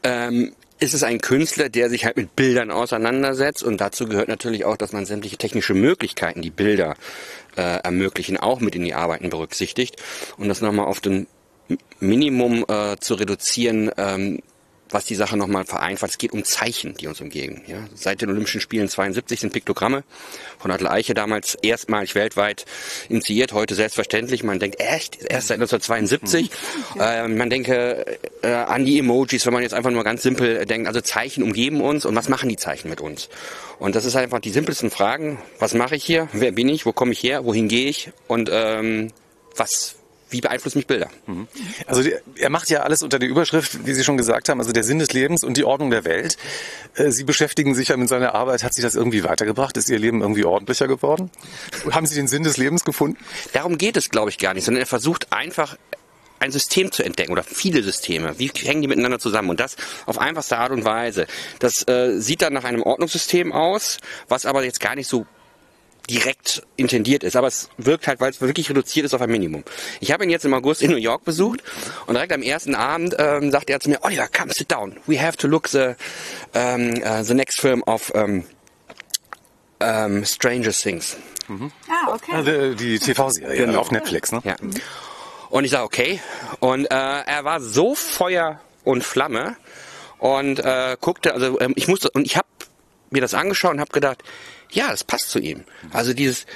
[0.02, 3.62] ähm, ist es ein Künstler, der sich halt mit Bildern auseinandersetzt.
[3.62, 6.96] Und dazu gehört natürlich auch, dass man sämtliche technische Möglichkeiten, die Bilder
[7.56, 10.02] äh, ermöglichen, auch mit in die Arbeiten berücksichtigt.
[10.36, 11.28] Und das nochmal auf den
[12.00, 14.40] Minimum äh, zu reduzieren, ähm,
[14.92, 16.12] was die Sache nochmal vereinfacht.
[16.12, 17.62] Es geht um Zeichen, die uns umgeben.
[17.66, 17.78] Ja.
[17.94, 20.04] Seit den Olympischen Spielen 72 sind Piktogramme
[20.58, 22.66] von Adel Eiche damals erstmalig weltweit
[23.08, 24.44] initiiert, heute selbstverständlich.
[24.44, 26.50] Man denkt, echt, erst seit 1972.
[26.98, 30.86] Äh, man denke äh, an die Emojis, wenn man jetzt einfach nur ganz simpel denkt,
[30.86, 33.28] also Zeichen umgeben uns und was machen die Zeichen mit uns?
[33.78, 35.38] Und das ist einfach die simpelsten Fragen.
[35.58, 36.28] Was mache ich hier?
[36.32, 36.86] Wer bin ich?
[36.86, 37.44] Wo komme ich her?
[37.44, 38.12] Wohin gehe ich?
[38.28, 39.08] Und ähm,
[39.56, 39.96] was
[40.32, 41.08] wie beeinflussen mich Bilder?
[41.86, 44.72] Also die- er macht ja alles unter der Überschrift, wie Sie schon gesagt haben, also
[44.72, 46.36] der Sinn des Lebens und die Ordnung der Welt.
[46.94, 48.64] Äh, Sie beschäftigen sich ja mit seiner Arbeit.
[48.64, 49.76] Hat sich das irgendwie weitergebracht?
[49.76, 51.30] Ist Ihr Leben irgendwie ordentlicher geworden?
[51.90, 53.18] Haben Sie den Sinn des Lebens gefunden?
[53.52, 55.76] Darum geht es, glaube ich, gar nicht, sondern er versucht einfach
[56.40, 58.36] ein System zu entdecken oder viele Systeme.
[58.38, 59.50] Wie hängen die miteinander zusammen?
[59.50, 59.76] Und das
[60.06, 61.28] auf einfachste Art und Weise.
[61.60, 65.24] Das äh, sieht dann nach einem Ordnungssystem aus, was aber jetzt gar nicht so
[66.12, 69.64] direkt intendiert ist, aber es wirkt halt, weil es wirklich reduziert ist auf ein Minimum.
[70.00, 71.62] Ich habe ihn jetzt im August in New York besucht
[72.06, 74.98] und direkt am ersten Abend ähm, sagte er zu mir, Oliver, come sit down.
[75.06, 75.94] We have to look the,
[76.54, 78.44] um, uh, the next film of um,
[79.80, 81.16] um, Stranger Things.
[81.48, 82.32] Ah, okay.
[82.32, 83.80] Also die TV-Serie Genau.
[83.80, 84.40] auf Netflix, ne?
[84.44, 84.56] Ja.
[85.50, 86.20] Und ich sage, okay.
[86.60, 89.56] Und äh, er war so Feuer und Flamme
[90.18, 92.46] und äh, guckte, also ähm, ich musste, und ich habe
[93.10, 94.22] mir das angeschaut und habe gedacht,
[94.72, 95.64] ja, das passt zu ihm.
[95.92, 96.46] Also dieses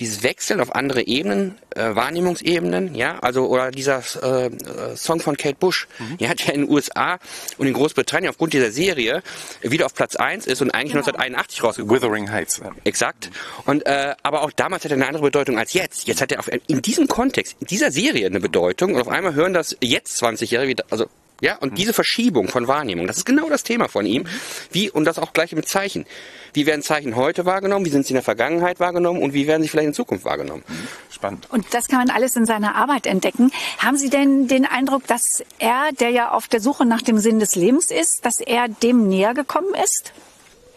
[0.00, 5.36] dieses Wechseln auf andere Ebenen, äh, Wahrnehmungsebenen, ja, also oder dieser äh, äh, Song von
[5.36, 7.18] Kate Bush, ja, der in den USA
[7.58, 9.22] und in Großbritannien aufgrund dieser Serie
[9.62, 11.96] wieder auf Platz 1 ist und eigentlich 1981 rausgekommen.
[11.96, 12.60] Withering Heights.
[12.84, 13.30] Exakt.
[13.64, 16.06] Und äh, aber auch damals hat er eine andere Bedeutung als jetzt.
[16.06, 19.34] Jetzt hat er auf, in diesem Kontext, in dieser Serie eine Bedeutung und auf einmal
[19.34, 21.06] hören das jetzt 20-Jährige wieder, also
[21.40, 24.26] ja, und diese Verschiebung von Wahrnehmung, das ist genau das Thema von ihm.
[24.72, 26.06] Wie, und das auch gleich mit Zeichen.
[26.54, 27.84] Wie werden Zeichen heute wahrgenommen?
[27.84, 29.22] Wie sind sie in der Vergangenheit wahrgenommen?
[29.22, 30.64] Und wie werden sie vielleicht in Zukunft wahrgenommen?
[31.10, 31.46] Spannend.
[31.50, 33.52] Und das kann man alles in seiner Arbeit entdecken.
[33.78, 37.38] Haben Sie denn den Eindruck, dass er, der ja auf der Suche nach dem Sinn
[37.38, 40.12] des Lebens ist, dass er dem näher gekommen ist?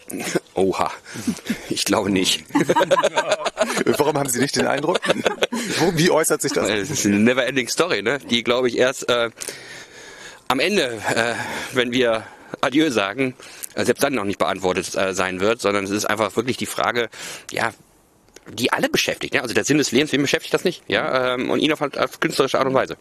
[0.55, 0.91] Oha.
[1.69, 2.43] Ich glaube nicht.
[3.85, 4.99] Warum haben Sie nicht den Eindruck?
[5.93, 6.67] Wie äußert sich das?
[6.67, 8.19] Das ist eine never-ending Story, ne?
[8.29, 9.29] Die, glaube ich, erst äh,
[10.49, 11.35] am Ende, äh,
[11.73, 12.23] wenn wir
[12.61, 13.35] Adieu sagen,
[13.75, 16.65] äh, selbst dann noch nicht beantwortet äh, sein wird, sondern es ist einfach wirklich die
[16.65, 17.09] Frage,
[17.51, 17.71] ja,
[18.51, 19.33] die alle beschäftigt.
[19.33, 19.41] Ja?
[19.41, 20.83] Also der Sinn des Lebens, wen beschäftigt das nicht?
[20.87, 22.97] Ja, ähm, und ihn auf, auf künstlerische Art und Weise.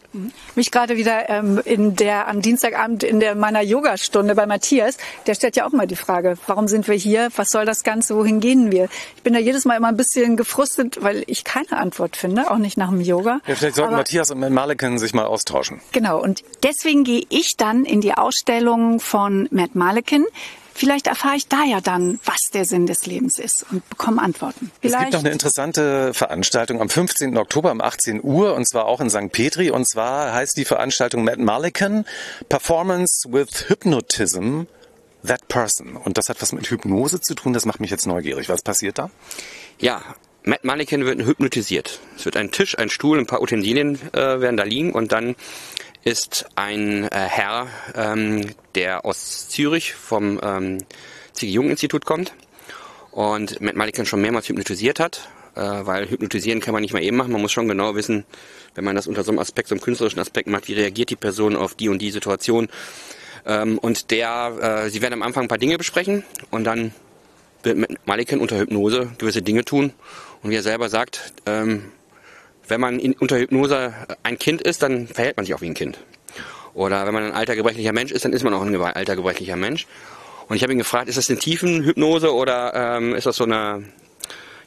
[0.55, 4.97] Mich gerade wieder ähm, in der am Dienstagabend in der meiner Yogastunde bei Matthias,
[5.27, 7.29] der stellt ja auch mal die Frage, warum sind wir hier?
[7.37, 8.17] Was soll das Ganze?
[8.17, 8.89] Wohin gehen wir?
[9.17, 12.59] Ich bin da jedes Mal immer ein bisschen gefrustet, weil ich keine Antwort finde, auch
[12.59, 13.41] nicht nach dem Yoga.
[13.47, 15.81] Ja, vielleicht sollten Aber- Matthias und Malekin sich mal austauschen.
[15.93, 20.27] Genau, und deswegen gehe ich dann in die Ausstellung von Matt Malekin.
[20.79, 24.71] Vielleicht erfahre ich da ja dann, was der Sinn des Lebens ist und bekomme Antworten.
[24.81, 27.37] Es Vielleicht gibt noch eine interessante Veranstaltung am 15.
[27.37, 29.33] Oktober um 18 Uhr und zwar auch in St.
[29.33, 32.05] Petri und zwar heißt die Veranstaltung Matt Malikan
[32.49, 34.63] Performance with Hypnotism
[35.27, 35.97] That Person.
[35.97, 38.49] Und das hat was mit Hypnose zu tun, das macht mich jetzt neugierig.
[38.49, 39.11] Was passiert da?
[39.81, 40.01] Ja,
[40.45, 41.99] Matt Mannequin wird hypnotisiert.
[42.17, 45.35] Es wird ein Tisch, ein Stuhl, ein paar Utensilien äh, werden da liegen und dann
[46.09, 50.79] ist ein äh, Herr, ähm, der aus Zürich vom ähm,
[51.35, 52.33] Ziggy-Jung-Institut kommt
[53.11, 57.19] und Matt Mannequin schon mehrmals hypnotisiert hat, äh, weil hypnotisieren kann man nicht mal eben
[57.19, 57.33] machen.
[57.33, 58.25] Man muss schon genau wissen,
[58.75, 61.17] wenn man das unter so einem Aspekt, so einem künstlerischen Aspekt macht, wie reagiert die
[61.17, 62.69] Person auf die und die Situation.
[63.45, 66.95] Ähm, und der, äh, sie werden am Anfang ein paar Dinge besprechen und dann
[67.63, 69.93] wird mit Malikan unter Hypnose gewisse Dinge tun.
[70.43, 71.93] Und wie er selber sagt, ähm,
[72.69, 75.75] wenn man in, unter Hypnose ein Kind ist, dann verhält man sich auch wie ein
[75.75, 75.99] Kind.
[76.75, 79.57] Oder wenn man ein alter gebrechlicher Mensch ist, dann ist man auch ein alter gebrechlicher
[79.57, 79.87] Mensch.
[80.49, 83.85] Und ich habe ihn gefragt, ist das eine Tiefenhypnose oder ähm, ist das so eine,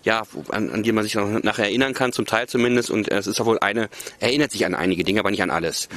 [0.04, 2.92] ja, an, an die man sich noch nachher erinnern kann, zum Teil zumindest.
[2.92, 3.90] Und es ist ja wohl eine,
[4.20, 5.90] er erinnert sich an einige Dinge, aber nicht an alles.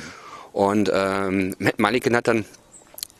[0.53, 2.45] Und ähm, Matt Malikan hat dann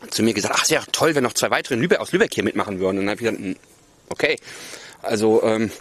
[0.09, 2.79] zu mir gesagt, ach, ja toll, wenn noch zwei weitere Lübeck, aus Lübeck hier mitmachen
[2.79, 2.99] würden.
[2.99, 3.55] Und dann habe ich gesagt, hm,
[4.09, 4.37] okay,
[5.01, 5.71] also ähm,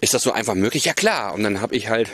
[0.00, 0.84] ist das so einfach möglich?
[0.84, 1.34] Ja klar.
[1.34, 2.10] Und dann habe ich halt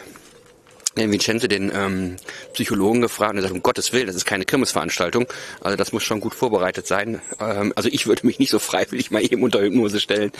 [0.96, 2.16] den Vincenzo, den ähm,
[2.52, 5.26] Psychologen, gefragt und er sagt, um Gottes Willen, das ist keine Kirmesveranstaltung.
[5.60, 7.20] Also das muss schon gut vorbereitet sein.
[7.40, 10.30] Ähm, also ich würde mich nicht so freiwillig mal eben unter Hypnose stellen.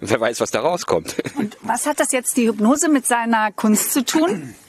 [0.00, 1.16] Wer weiß, was da rauskommt.
[1.62, 4.54] Was hat das jetzt die Hypnose mit seiner Kunst zu tun?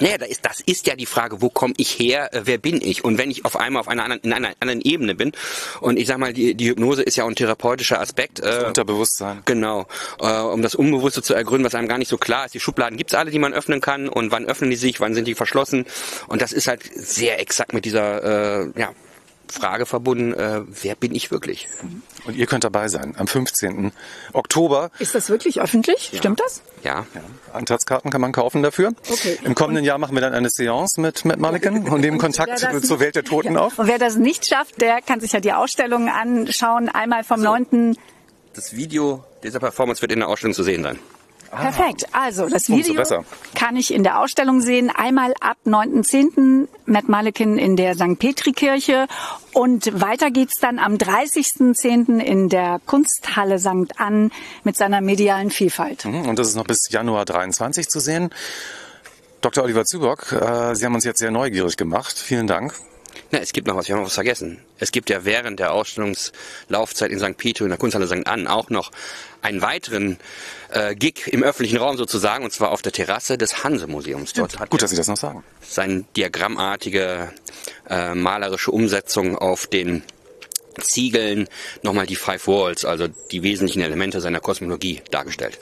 [0.00, 2.80] Naja, da ist, das ist ja die Frage, wo komme ich her, äh, wer bin
[2.80, 3.04] ich?
[3.04, 5.32] Und wenn ich auf einmal auf einer anderen, in einer anderen Ebene bin,
[5.80, 8.40] und ich sag mal, die, die Hypnose ist ja auch ein therapeutischer Aspekt.
[8.40, 9.42] Äh, Unterbewusstsein.
[9.44, 9.86] Genau,
[10.20, 12.54] äh, um das Unbewusste zu ergründen, was einem gar nicht so klar ist.
[12.54, 15.26] Die Schubladen gibt's alle, die man öffnen kann, und wann öffnen die sich, wann sind
[15.26, 15.86] die verschlossen?
[16.28, 18.92] Und das ist halt sehr exakt mit dieser äh, ja,
[19.48, 21.68] Frage verbunden, äh, wer bin ich wirklich?
[22.24, 23.92] Und ihr könnt dabei sein am 15.
[24.32, 24.90] Oktober.
[24.98, 26.12] Ist das wirklich öffentlich?
[26.14, 26.62] Stimmt das?
[26.82, 27.06] Ja.
[27.52, 28.92] Antrittskarten kann man kaufen dafür.
[29.10, 29.38] Okay.
[29.44, 33.00] Im kommenden Jahr machen wir dann eine Seance mit Matt Malikan und nehmen Kontakt zur
[33.00, 33.78] Welt der Toten auf.
[33.78, 36.88] Und wer das nicht schafft, der kann sich ja die Ausstellungen anschauen.
[36.88, 37.96] Einmal vom 9.
[38.54, 40.98] Das Video dieser Performance wird in der Ausstellung zu sehen sein.
[41.54, 42.06] Perfekt.
[42.12, 43.02] Also das Video
[43.54, 44.90] kann ich in der Ausstellung sehen.
[44.94, 46.68] Einmal ab 9.10.
[46.86, 48.18] Matt Malekin in der St.
[48.18, 49.06] Petri-Kirche.
[49.52, 52.18] Und weiter geht's dann am 30.10.
[52.18, 53.98] in der Kunsthalle St.
[53.98, 54.30] Ann
[54.64, 56.04] mit seiner medialen Vielfalt.
[56.04, 58.30] Mhm, Und das ist noch bis Januar 23 zu sehen.
[59.40, 59.64] Dr.
[59.64, 62.16] Oliver Zübock, äh, Sie haben uns jetzt sehr neugierig gemacht.
[62.18, 62.74] Vielen Dank.
[63.30, 64.58] Na, es gibt noch was, wir haben noch was vergessen.
[64.78, 67.36] Es gibt ja während der Ausstellungslaufzeit in St.
[67.36, 68.26] Peter in der Kunsthalle St.
[68.26, 68.90] Ann auch noch
[69.42, 70.18] einen weiteren
[70.70, 74.32] äh, Gig im öffentlichen Raum sozusagen, und zwar auf der Terrasse des Hanse-Museums.
[74.32, 75.44] Dort hat Gut, dass Sie das noch sagen.
[75.60, 77.32] seine diagrammartige
[77.88, 80.02] äh, malerische Umsetzung auf den
[80.80, 81.48] Ziegeln
[81.82, 85.58] nochmal die Five Walls, also die wesentlichen Elemente seiner Kosmologie dargestellt.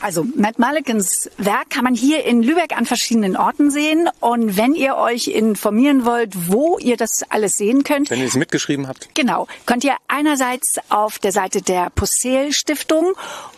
[0.00, 4.08] Also Matt Mulligans Werk kann man hier in Lübeck an verschiedenen Orten sehen.
[4.20, 8.36] Und wenn ihr euch informieren wollt, wo ihr das alles sehen könnt, Wenn ihr es
[8.36, 9.08] mitgeschrieben habt.
[9.14, 9.48] Genau.
[9.66, 13.14] Könnt ihr einerseits auf der Seite der Possel Stiftung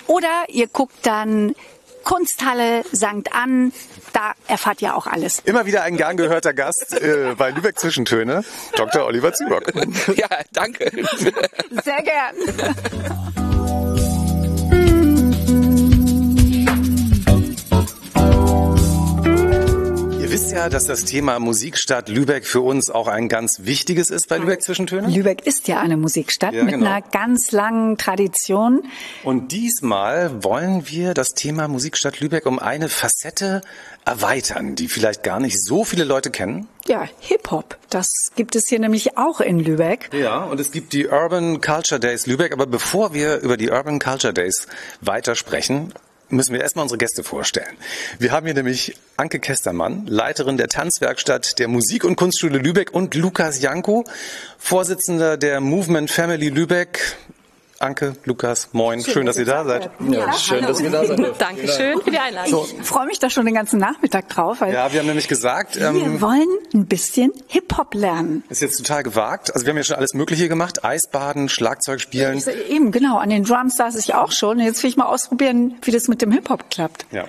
[0.07, 1.55] oder ihr guckt dann
[2.11, 3.33] Kunsthalle St.
[3.33, 3.73] Ann.
[4.13, 5.39] Da erfahrt ihr auch alles.
[5.45, 8.43] Immer wieder ein gern gehörter Gast äh, bei Lübeck Zwischentöne,
[8.75, 9.07] Dr.
[9.07, 9.73] Oliver Zwieback.
[10.19, 10.91] ja, danke.
[11.85, 13.31] Sehr gern.
[20.31, 24.29] Ihr wisst ja, dass das Thema Musikstadt Lübeck für uns auch ein ganz wichtiges ist
[24.29, 25.09] bei Lübeck Zwischentöne.
[25.09, 26.87] Lübeck ist ja eine Musikstadt Ja, mit genau.
[26.87, 28.85] einer ganz langen Tradition.
[29.25, 33.61] Und diesmal wollen wir das Thema Musikstadt Lübeck um eine Facette
[34.05, 36.69] erweitern, die vielleicht gar nicht so viele Leute kennen.
[36.87, 37.77] Ja, Hip-Hop.
[37.91, 40.11] Das gibt es hier nämlich auch in Lübeck.
[40.15, 42.53] Ja, und es gibt die Urban Culture Days Lübeck.
[42.53, 44.69] Aber bevor wir über die Urban Culture Days
[45.01, 45.93] weitersprechen,
[46.31, 47.77] müssen wir erstmal unsere Gäste vorstellen.
[48.19, 53.15] Wir haben hier nämlich Anke Kestermann, Leiterin der Tanzwerkstatt der Musik- und Kunstschule Lübeck und
[53.15, 54.05] Lukas Janko,
[54.59, 57.17] Vorsitzender der Movement Family Lübeck.
[57.83, 59.89] Anke, Lukas, moin, schön, dass ihr da seid.
[60.11, 61.19] Ja, schön, dass ihr da seid.
[61.41, 62.67] Dankeschön für die Einladung.
[62.79, 65.77] Ich freue mich da schon den ganzen Nachmittag drauf, weil Ja, wir haben nämlich gesagt,
[65.77, 68.45] wir ähm, wollen ein bisschen Hip-Hop lernen.
[68.51, 69.55] ist jetzt total gewagt.
[69.55, 70.85] Also wir haben ja schon alles Mögliche gemacht.
[70.85, 72.43] Eisbaden, Schlagzeug spielen.
[72.69, 73.17] Eben, genau.
[73.17, 74.61] An den Drums saß ich auch schon.
[74.61, 77.07] Jetzt will ich mal ausprobieren, wie das mit dem Hip-Hop klappt.
[77.13, 77.25] Ja.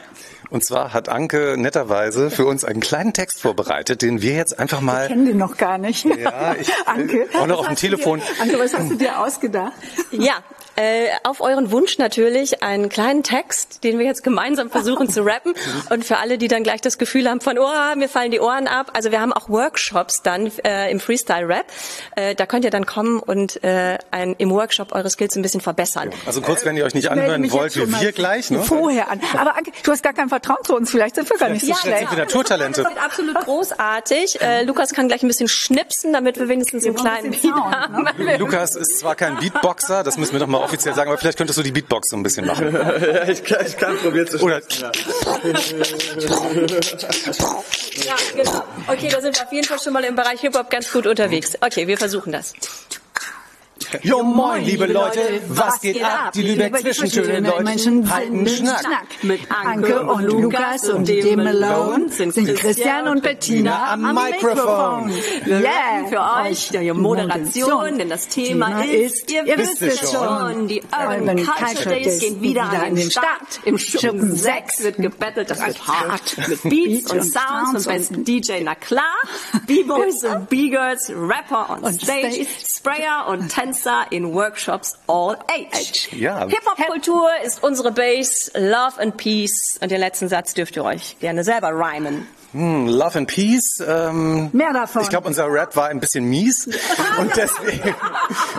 [0.51, 4.79] Und zwar hat Anke netterweise für uns einen kleinen Text vorbereitet, den wir jetzt einfach
[4.79, 6.03] Ich mal kenne den noch gar nicht.
[6.05, 8.19] Ja, ich- Anke, auch noch auf dem Telefon.
[8.19, 9.71] Dir, Anke, was hast du dir ausgedacht?
[10.11, 10.33] Ja,
[10.75, 15.53] äh, auf euren Wunsch natürlich einen kleinen Text, den wir jetzt gemeinsam versuchen zu rappen.
[15.89, 18.67] Und für alle, die dann gleich das Gefühl haben von, oh, mir fallen die Ohren
[18.67, 18.91] ab.
[18.93, 21.65] Also wir haben auch Workshops dann äh, im Freestyle-Rap.
[22.15, 25.61] Äh, da könnt ihr dann kommen und äh, ein, im Workshop eure Skills ein bisschen
[25.61, 26.11] verbessern.
[26.25, 28.61] Also kurz, wenn ihr euch nicht anhören wollt, wie wir gleich, ne?
[28.63, 29.19] Vorher an.
[29.37, 30.89] Aber Anke, du hast gar kein Vertrauen zu uns.
[30.89, 31.99] Vielleicht sind wir gar nicht so Ja, schlecht.
[31.99, 32.83] sind wir Naturtalente.
[32.83, 34.41] Das wird absolut großartig.
[34.41, 38.07] Äh, Lukas kann gleich ein bisschen schnipsen, damit wir wenigstens einen kleinen Beat haben.
[38.39, 41.59] Lukas ist zwar kein Beatboxer, das müssen wir doch mal offiziell sagen, aber vielleicht könntest
[41.59, 42.73] du die Beatbox so ein bisschen machen.
[42.73, 44.61] ja, ich kann, ich kann probieren zu Oder
[48.05, 48.63] Ja, genau.
[48.87, 51.57] Okay, da sind wir auf jeden Fall schon mal im Bereich Hip-Hop ganz gut unterwegs.
[51.61, 52.53] Okay, wir versuchen das.
[54.03, 56.31] Jo moin, liebe Leute, was geht ab?
[56.33, 59.05] Die Lübeck Zwischentöne Leute halten Schnack.
[59.21, 65.11] Mit Anke und Lukas und dem Malone sind Christian und Bettina am Mikrofon.
[65.45, 66.07] Yeah.
[66.07, 71.95] für euch die Moderation, denn das Thema ist, ihr wisst es schon, die Urban Culture
[71.95, 73.59] Days gehen wieder an den Start.
[73.65, 76.37] Im Schuppen 6 wird gebettelt, das wird hart.
[76.47, 79.03] Mit Beats und Sounds und besten DJ, na klar.
[79.67, 86.09] B-Boys und B-Girls, Rapper on Stage, Sprayer und Tänzer in Workshops all age.
[86.11, 86.47] Ja.
[86.47, 89.77] Hip-Hop-Kultur ist unsere Base, Love and Peace.
[89.81, 92.27] Und den letzten Satz dürft ihr euch gerne selber rhymen.
[92.53, 93.81] Hm, Love and Peace.
[93.85, 95.03] Ähm, Mehr davon.
[95.03, 96.67] Ich glaube, unser Rap war ein bisschen mies
[97.19, 97.95] und deswegen.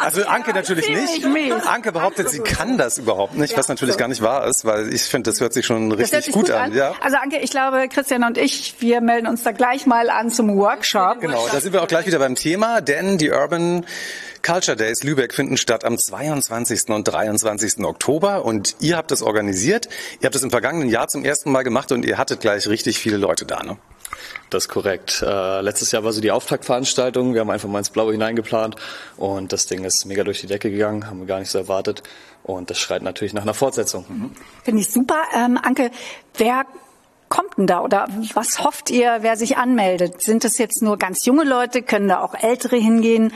[0.00, 1.24] Also Anke natürlich nicht.
[1.24, 1.54] mies.
[1.66, 5.02] Anke behauptet, sie kann das überhaupt nicht, was natürlich gar nicht wahr ist, weil ich
[5.02, 6.74] finde, das hört sich schon richtig sich gut, an.
[6.74, 6.94] Ja.
[7.00, 10.56] Also Anke, ich glaube, Christian und ich, wir melden uns da gleich mal an zum
[10.56, 11.20] Workshop.
[11.20, 13.86] Genau, da sind wir auch gleich wieder beim Thema, denn die Urban
[14.42, 16.88] Culture Days Lübeck finden statt am 22.
[16.88, 17.84] und 23.
[17.84, 19.88] Oktober und ihr habt das organisiert.
[20.20, 22.98] Ihr habt es im vergangenen Jahr zum ersten Mal gemacht und ihr hattet gleich richtig
[22.98, 23.76] viele Leute da, ne?
[24.50, 25.22] Das ist korrekt.
[25.26, 27.32] Äh, letztes Jahr war so die Auftaktveranstaltung.
[27.32, 28.76] Wir haben einfach mal ins Blaue hineingeplant
[29.16, 32.02] und das Ding ist mega durch die Decke gegangen, haben wir gar nicht so erwartet.
[32.42, 34.34] Und das schreit natürlich nach einer Fortsetzung.
[34.64, 35.22] Finde ich super.
[35.34, 35.90] Ähm, Anke,
[36.36, 36.66] wer
[37.28, 40.20] kommt denn da oder was hofft ihr, wer sich anmeldet?
[40.22, 41.80] Sind das jetzt nur ganz junge Leute?
[41.80, 43.32] Können da auch Ältere hingehen?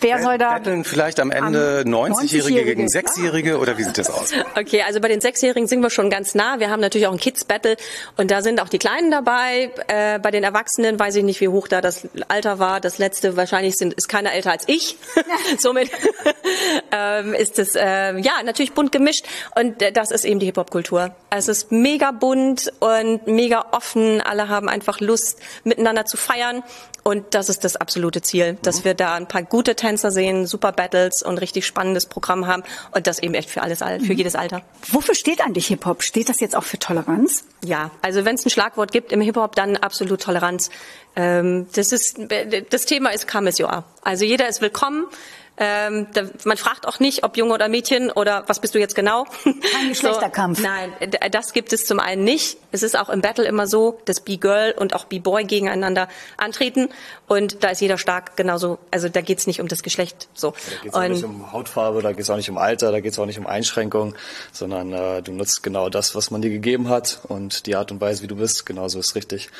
[0.00, 0.54] Wer soll da?
[0.58, 4.30] Betteln vielleicht am Ende 90-Jährige gegen 6-Jährige oder wie sieht das aus?
[4.56, 6.58] Okay, also bei den Sechsjährigen sind wir schon ganz nah.
[6.58, 7.76] Wir haben natürlich auch ein Kids Battle
[8.16, 9.70] und da sind auch die Kleinen dabei.
[9.88, 12.80] Äh, bei den Erwachsenen weiß ich nicht, wie hoch da das Alter war.
[12.80, 14.96] Das letzte wahrscheinlich sind, ist keiner älter als ich.
[15.58, 15.90] Somit
[16.92, 21.14] ähm, ist es äh, ja natürlich bunt gemischt und äh, das ist eben die Hip-Hop-Kultur.
[21.30, 24.20] Es ist mega bunt und mega offen.
[24.20, 26.62] Alle haben einfach Lust, miteinander zu feiern
[27.02, 30.72] und das ist das absolute Ziel, dass wir da ein paar gute Tänzer sehen, super
[30.72, 34.12] Battles und richtig spannendes Programm haben und das eben echt für alles, für Mhm.
[34.12, 34.62] jedes Alter.
[34.88, 36.02] Wofür steht eigentlich Hip-Hop?
[36.02, 37.44] Steht das jetzt auch für Toleranz?
[37.64, 40.70] Ja, also wenn es ein Schlagwort gibt im Hip-Hop, dann absolut Toleranz.
[41.16, 42.18] Ähm, das ist
[42.70, 43.84] das Thema ist Come as you are.
[44.02, 45.06] Also jeder ist willkommen.
[45.62, 48.94] Ähm, da, man fragt auch nicht, ob Junge oder Mädchen oder was bist du jetzt
[48.94, 49.26] genau.
[49.44, 50.58] Kein Geschlechterkampf.
[50.58, 50.90] So, nein,
[51.30, 52.56] das gibt es zum einen nicht.
[52.72, 56.08] Es ist auch im Battle immer so, dass B-Girl und auch B-Boy gegeneinander
[56.38, 56.88] antreten
[57.28, 58.78] und da ist jeder stark genauso.
[58.90, 60.28] Also da geht's nicht um das Geschlecht.
[60.32, 60.52] So.
[60.52, 63.00] Da geht es auch nicht um Hautfarbe, da geht es auch nicht um Alter, da
[63.00, 64.14] geht es auch nicht um Einschränkungen,
[64.52, 68.00] sondern äh, du nutzt genau das, was man dir gegeben hat und die Art und
[68.00, 69.50] Weise, wie du bist, genauso ist richtig.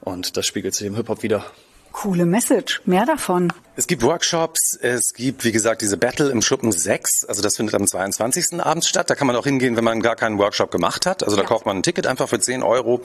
[0.00, 1.44] Und das spiegelt sich im Hip-Hop wieder.
[1.92, 2.80] Coole Message.
[2.84, 3.52] Mehr davon.
[3.80, 7.24] Es gibt Workshops, es gibt, wie gesagt, diese Battle im Schuppen 6.
[7.24, 8.60] Also das findet am 22.
[8.60, 9.08] abends statt.
[9.08, 11.24] Da kann man auch hingehen, wenn man gar keinen Workshop gemacht hat.
[11.24, 13.00] Also da kauft man ein Ticket einfach für 10 Euro.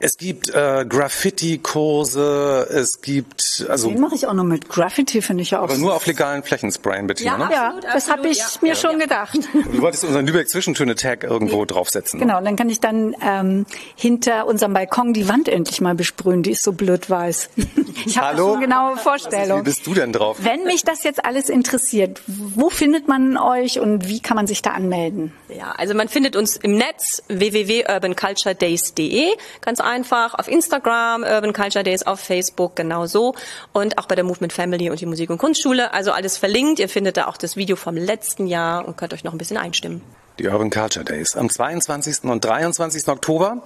[0.00, 4.68] Es gibt äh, Graffiti-Kurse, es gibt, also Den mache ich auch noch mit.
[4.68, 5.64] Graffiti finde ich ja auch.
[5.64, 7.38] aber nur auf legalen Flächen sprayen, Bettina.
[7.38, 7.48] ne?
[7.52, 9.38] ja, das habe ich mir schon gedacht.
[9.70, 12.18] Du wolltest unseren Lübeck-Zwischentöne-Tag irgendwo draufsetzen.
[12.18, 12.26] Ne?
[12.26, 16.42] Genau, und dann kann ich dann ähm, hinter unserem Balkon die Wand endlich mal besprühen.
[16.42, 17.50] Die ist so blöd weiß.
[18.06, 18.52] Ich habe Hallo?
[18.52, 19.64] schon genaue Wie Vorstellung.
[19.64, 20.38] bist du denn drauf?
[20.40, 24.62] Wenn mich das jetzt alles interessiert, wo findet man euch und wie kann man sich
[24.62, 25.32] da anmelden?
[25.48, 29.28] Ja, also man findet uns im Netz www.urbanculturedays.de,
[29.60, 33.34] ganz einfach, auf Instagram, Urban Culture Days, auf Facebook genauso
[33.72, 35.92] und auch bei der Movement Family und die Musik- und Kunstschule.
[35.92, 36.78] Also alles verlinkt.
[36.78, 39.56] Ihr findet da auch das Video vom letzten Jahr und könnt euch noch ein bisschen
[39.56, 40.02] einstimmen.
[40.38, 42.24] Die Urban Culture Days am 22.
[42.24, 43.08] und 23.
[43.08, 43.62] Oktober.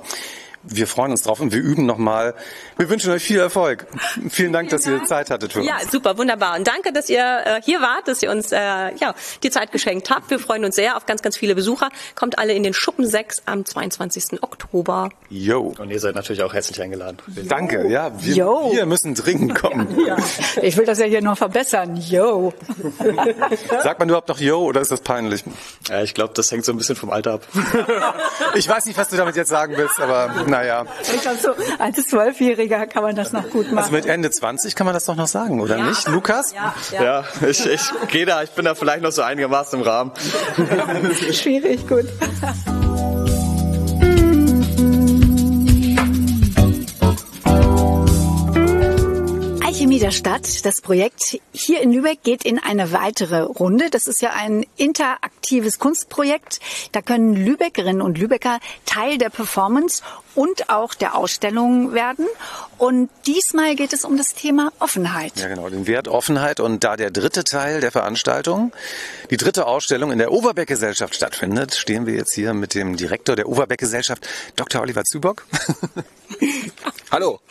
[0.65, 2.35] Wir freuen uns drauf und wir üben nochmal.
[2.77, 3.87] Wir wünschen euch viel Erfolg.
[4.31, 5.69] Vielen Dank, dass ihr Zeit hattet für uns.
[5.69, 6.57] Ja, super, wunderbar.
[6.57, 10.11] Und danke, dass ihr äh, hier wart, dass ihr uns äh, ja, die Zeit geschenkt
[10.11, 10.31] habt.
[10.31, 11.89] Wir freuen uns sehr auf ganz, ganz viele Besucher.
[12.15, 14.43] Kommt alle in den Schuppen 6 am 22.
[14.43, 15.11] Oktober.
[15.29, 15.75] Yo.
[15.79, 17.19] Und ihr seid natürlich auch herzlich eingeladen.
[17.49, 18.13] Danke, ja.
[18.23, 18.71] Wir, Yo.
[18.73, 19.89] wir müssen dringend kommen.
[20.63, 21.97] Ich will das ja hier noch verbessern.
[21.97, 22.53] Yo.
[23.83, 25.45] Sagt man überhaupt noch Yo oder ist das peinlich?
[25.89, 27.43] Ja, ich glaube, das hängt so ein bisschen vom Alter ab.
[28.55, 30.85] Ich weiß nicht, was du damit jetzt sagen willst, aber naja.
[31.03, 33.95] Ich glaub, so als Zwölfjähriger kann man das noch gut Also machen.
[33.95, 36.53] mit Ende 20 kann man das doch noch sagen, oder nicht, Lukas?
[36.93, 40.13] Ja, ich, ich gehe da, ich bin da vielleicht noch so einigermaßen im Rahmen.
[41.33, 42.07] Schwierig, gut.
[49.65, 53.91] Alchemie der Stadt, das Projekt hier in Lübeck geht in eine weitere Runde.
[53.91, 56.61] Das ist ja ein interaktives Kunstprojekt.
[56.93, 60.03] Da können Lübeckerinnen und Lübecker Teil der Performance
[60.35, 62.27] und auch der Ausstellung werden.
[62.79, 65.33] Und diesmal geht es um das Thema Offenheit.
[65.37, 68.73] Ja, genau, den Wert Offenheit und da der dritte Teil der Veranstaltung,
[69.31, 73.49] die dritte Ausstellung in der Overbeck-Gesellschaft stattfindet, stehen wir jetzt hier mit dem Direktor der
[73.49, 74.27] Overbeck-Gesellschaft,
[74.57, 74.81] Dr.
[74.81, 75.45] Oliver Zübock.
[77.11, 77.41] Hallo.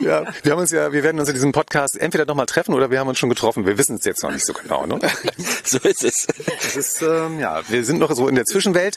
[0.00, 2.90] Ja, wir haben uns ja, wir werden uns in diesem Podcast entweder nochmal treffen oder
[2.90, 3.66] wir haben uns schon getroffen.
[3.66, 4.98] Wir wissen es jetzt noch nicht so genau, ne?
[5.62, 6.26] So ist es.
[6.62, 8.96] Das ist, ähm, ja, wir sind noch so in der Zwischenwelt.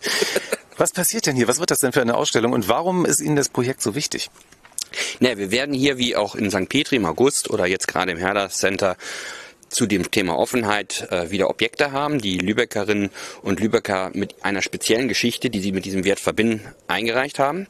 [0.78, 1.50] Was passiert denn hier?
[1.50, 4.30] Was wird das denn für eine Ausstellung und warum ist Ihnen das Projekt so wichtig?
[5.20, 6.70] Ne, wir werden hier wie auch in St.
[6.70, 8.98] Petri im August oder jetzt gerade im Herder Center
[9.70, 13.10] zu dem Thema Offenheit äh, wieder Objekte haben, die Lübeckerinnen
[13.42, 17.68] und Lübecker mit einer speziellen Geschichte, die sie mit diesem Wert verbinden, eingereicht haben.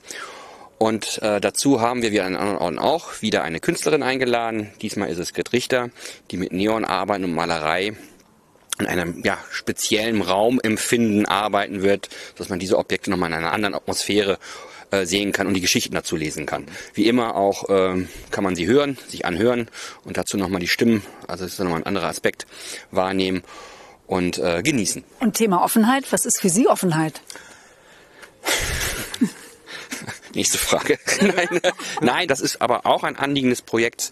[0.78, 4.72] Und äh, dazu haben wir wie an anderen Orten auch wieder eine Künstlerin eingeladen.
[4.82, 5.92] Diesmal ist es Grit Richter,
[6.30, 7.96] die mit Neonarbeiten und Malerei
[8.80, 13.76] in einem ja, speziellen Raumempfinden arbeiten wird, dass man diese Objekte nochmal in einer anderen
[13.76, 14.38] Atmosphäre äh,
[15.06, 16.66] sehen kann und die Geschichten dazu lesen kann.
[16.94, 19.68] Wie immer auch ähm, kann man sie hören, sich anhören
[20.04, 22.46] und dazu nochmal die Stimmen, also das ist nochmal ein anderer Aspekt,
[22.91, 23.44] wahrnehmen
[24.08, 25.04] und äh, genießen.
[25.20, 27.22] Und Thema Offenheit, was ist für Sie Offenheit?
[30.34, 30.98] Nächste Frage.
[31.22, 31.72] nein, äh,
[32.02, 34.12] nein, das ist aber auch ein Anliegen des Projekts,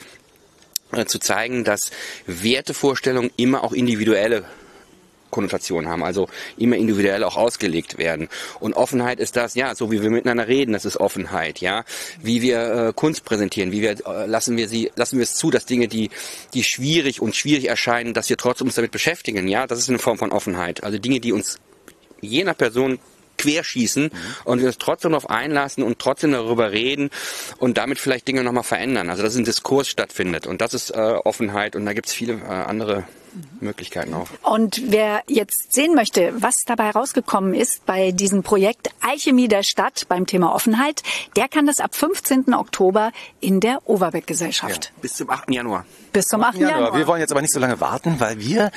[0.92, 1.92] äh, zu zeigen, dass
[2.26, 4.46] Wertevorstellungen immer auch individuelle
[5.32, 6.28] Konnotationen haben, also
[6.58, 8.30] immer individuell auch ausgelegt werden.
[8.60, 11.84] Und Offenheit ist das, ja, so wie wir miteinander reden, das ist Offenheit, ja.
[12.22, 15.50] Wie wir äh, Kunst präsentieren, wie wir äh, lassen wir sie, lassen wir es zu,
[15.50, 16.10] dass Dinge, die
[16.54, 19.68] die schwierig und schwierig erscheinen, dass wir trotzdem uns damit beschäftigen, ja.
[19.68, 20.84] Das ist eine Form von Offenheit.
[20.84, 21.60] Also Dinge, die uns
[22.22, 23.00] je nach Person
[23.42, 24.12] querschießen
[24.44, 27.10] und wir uns trotzdem darauf einlassen und trotzdem darüber reden
[27.58, 29.10] und damit vielleicht Dinge nochmal verändern.
[29.10, 32.34] Also dass ein Diskurs stattfindet und das ist äh, Offenheit und da gibt es viele
[32.34, 33.04] äh, andere
[33.60, 34.28] Möglichkeiten auch.
[34.44, 40.06] Und wer jetzt sehen möchte, was dabei rausgekommen ist bei diesem Projekt Alchemie der Stadt
[40.08, 41.04] beim Thema Offenheit,
[41.36, 42.54] der kann das ab 15.
[42.54, 44.92] Oktober in der Overbeck-Gesellschaft.
[45.02, 45.50] Bis zum 8.
[45.52, 45.86] Januar.
[46.12, 46.58] Bis zum 8.
[46.58, 46.96] Januar.
[46.96, 48.72] Wir wollen jetzt aber nicht so lange warten, weil wir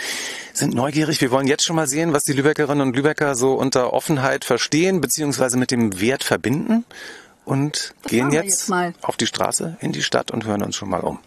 [0.52, 1.20] sind neugierig.
[1.20, 5.00] Wir wollen jetzt schon mal sehen, was die Lübeckerinnen und Lübecker so unter Offenheit verstehen,
[5.00, 6.84] beziehungsweise mit dem Wert verbinden.
[7.44, 8.94] Und gehen machen wir jetzt, jetzt mal.
[9.02, 11.18] auf die Straße, in die Stadt und hören uns schon mal um.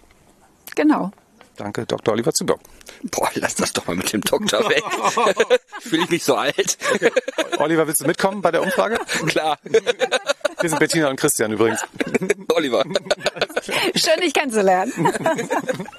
[0.75, 1.11] Genau.
[1.57, 2.13] Danke, Dr.
[2.13, 2.59] Oliver Zubock.
[3.03, 4.83] Boah, lass das doch mal mit dem Doktor weg.
[5.81, 6.77] Fühle ich mich so alt.
[6.93, 7.11] Okay.
[7.57, 8.99] Oliver, willst du mitkommen bei der Umfrage?
[9.25, 9.57] Klar.
[10.59, 11.81] Wir sind Bettina und Christian übrigens.
[12.53, 12.83] Oliver.
[13.95, 15.11] Schön, dich kennenzulernen.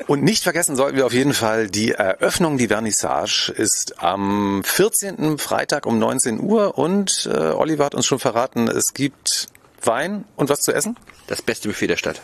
[0.06, 5.38] Und nicht vergessen sollten wir auf jeden Fall, die Eröffnung, die Vernissage ist am 14.
[5.38, 9.48] Freitag um 19 Uhr und äh, Oliver hat uns schon verraten, es gibt
[9.82, 10.96] Wein und was zu essen?
[11.26, 12.20] Das beste Buffet der Stadt.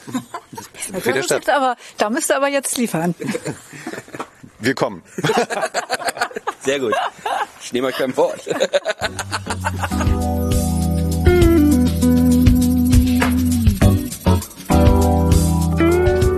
[0.53, 1.49] Das beste Buffet der Stadt.
[1.49, 3.15] Aber, da müsst ihr aber jetzt liefern.
[4.59, 5.03] Wir kommen.
[6.61, 6.95] Sehr gut.
[7.63, 8.41] Ich nehme euch beim Wort.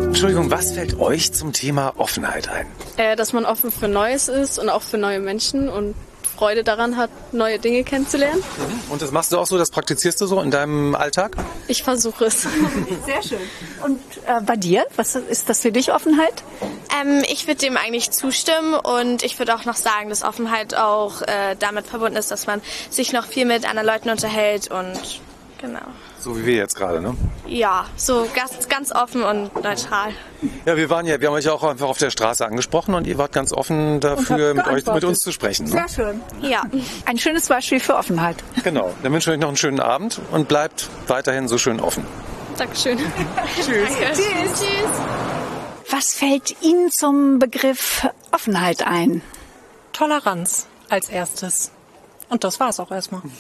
[0.07, 2.67] Entschuldigung, was fällt euch zum Thema Offenheit ein?
[2.97, 5.95] Äh, dass man offen für Neues ist und auch für neue Menschen und
[6.37, 8.43] Freude daran hat, neue Dinge kennenzulernen.
[8.91, 11.37] Und das machst du auch so, das praktizierst du so in deinem Alltag?
[11.67, 12.43] Ich versuche es.
[13.07, 13.41] Sehr schön.
[13.83, 16.43] Und äh, bei dir, was ist das für dich Offenheit?
[17.01, 21.23] Ähm, ich würde dem eigentlich zustimmen und ich würde auch noch sagen, dass Offenheit auch
[21.23, 22.61] äh, damit verbunden ist, dass man
[22.91, 25.21] sich noch viel mit anderen Leuten unterhält und
[25.59, 25.81] genau.
[26.19, 27.15] So wie wir jetzt gerade, ne?
[27.47, 30.11] Ja, so ganz, ganz offen und neutral.
[30.65, 33.19] Ja, wir waren ja, wir haben euch auch einfach auf der Straße angesprochen und ihr
[33.19, 35.67] wart ganz offen dafür, mit euch, mit uns zu sprechen.
[35.67, 35.73] Ne?
[35.73, 36.21] Sehr schön.
[36.43, 36.63] Ja.
[37.05, 38.37] Ein schönes Beispiel für Offenheit.
[38.65, 38.93] Genau.
[39.03, 42.05] Dann wünschen wir euch noch einen schönen Abend und bleibt weiterhin so schön offen.
[42.57, 42.99] Dankeschön.
[43.55, 43.67] Tschüss.
[43.67, 44.13] Danke.
[44.13, 44.61] Tschüss.
[44.61, 44.91] Tschüss.
[45.91, 49.23] Was fällt Ihnen zum Begriff Offenheit ein?
[49.93, 51.71] Toleranz als erstes.
[52.29, 53.23] Und das war es auch erstmal.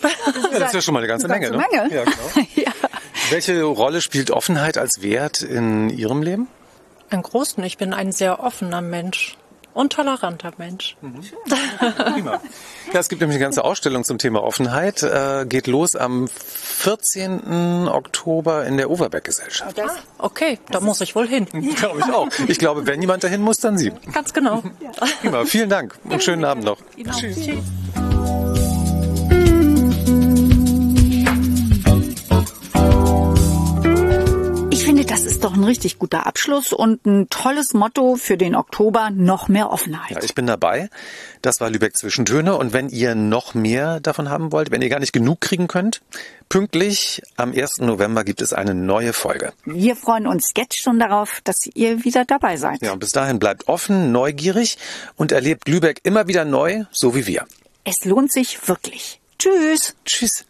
[0.52, 1.70] Ja, das ist ja schon mal eine ganze, eine ganze Menge.
[1.70, 1.88] Menge.
[1.88, 1.94] Ne?
[1.94, 2.48] Ja, genau.
[2.54, 2.72] ja.
[3.30, 6.48] Welche Rolle spielt Offenheit als Wert in Ihrem Leben?
[7.10, 7.62] Einen großen.
[7.64, 9.36] Ich bin ein sehr offener Mensch
[9.76, 10.96] und toleranter Mensch.
[11.02, 11.20] Mhm.
[12.14, 12.40] Prima.
[12.92, 15.02] Ja, es gibt nämlich eine ganze Ausstellung zum Thema Offenheit.
[15.02, 17.86] Äh, geht los am 14.
[17.88, 19.78] Oktober in der Overbeck-Gesellschaft.
[19.78, 21.46] Ah, okay, da muss ich wohl hin.
[21.76, 22.28] Glaube ich auch.
[22.48, 23.92] Ich glaube, wenn jemand dahin muss, dann Sie.
[24.12, 24.62] Ganz genau.
[25.20, 25.44] Prima.
[25.44, 26.78] Vielen Dank und schönen Abend noch.
[26.96, 27.36] Tschüss.
[27.36, 28.25] Tschüss.
[35.06, 39.48] Das ist doch ein richtig guter Abschluss und ein tolles Motto für den Oktober, noch
[39.48, 40.10] mehr Offenheit.
[40.10, 40.90] Ja, ich bin dabei.
[41.42, 42.56] Das war Lübeck Zwischentöne.
[42.56, 46.02] Und wenn ihr noch mehr davon haben wollt, wenn ihr gar nicht genug kriegen könnt,
[46.48, 47.78] pünktlich am 1.
[47.78, 49.52] November gibt es eine neue Folge.
[49.64, 52.82] Wir freuen uns jetzt schon darauf, dass ihr wieder dabei seid.
[52.82, 54.76] Ja, und bis dahin bleibt offen, neugierig
[55.16, 57.46] und erlebt Lübeck immer wieder neu, so wie wir.
[57.84, 59.20] Es lohnt sich wirklich.
[59.38, 59.94] Tschüss.
[60.04, 60.46] Tschüss.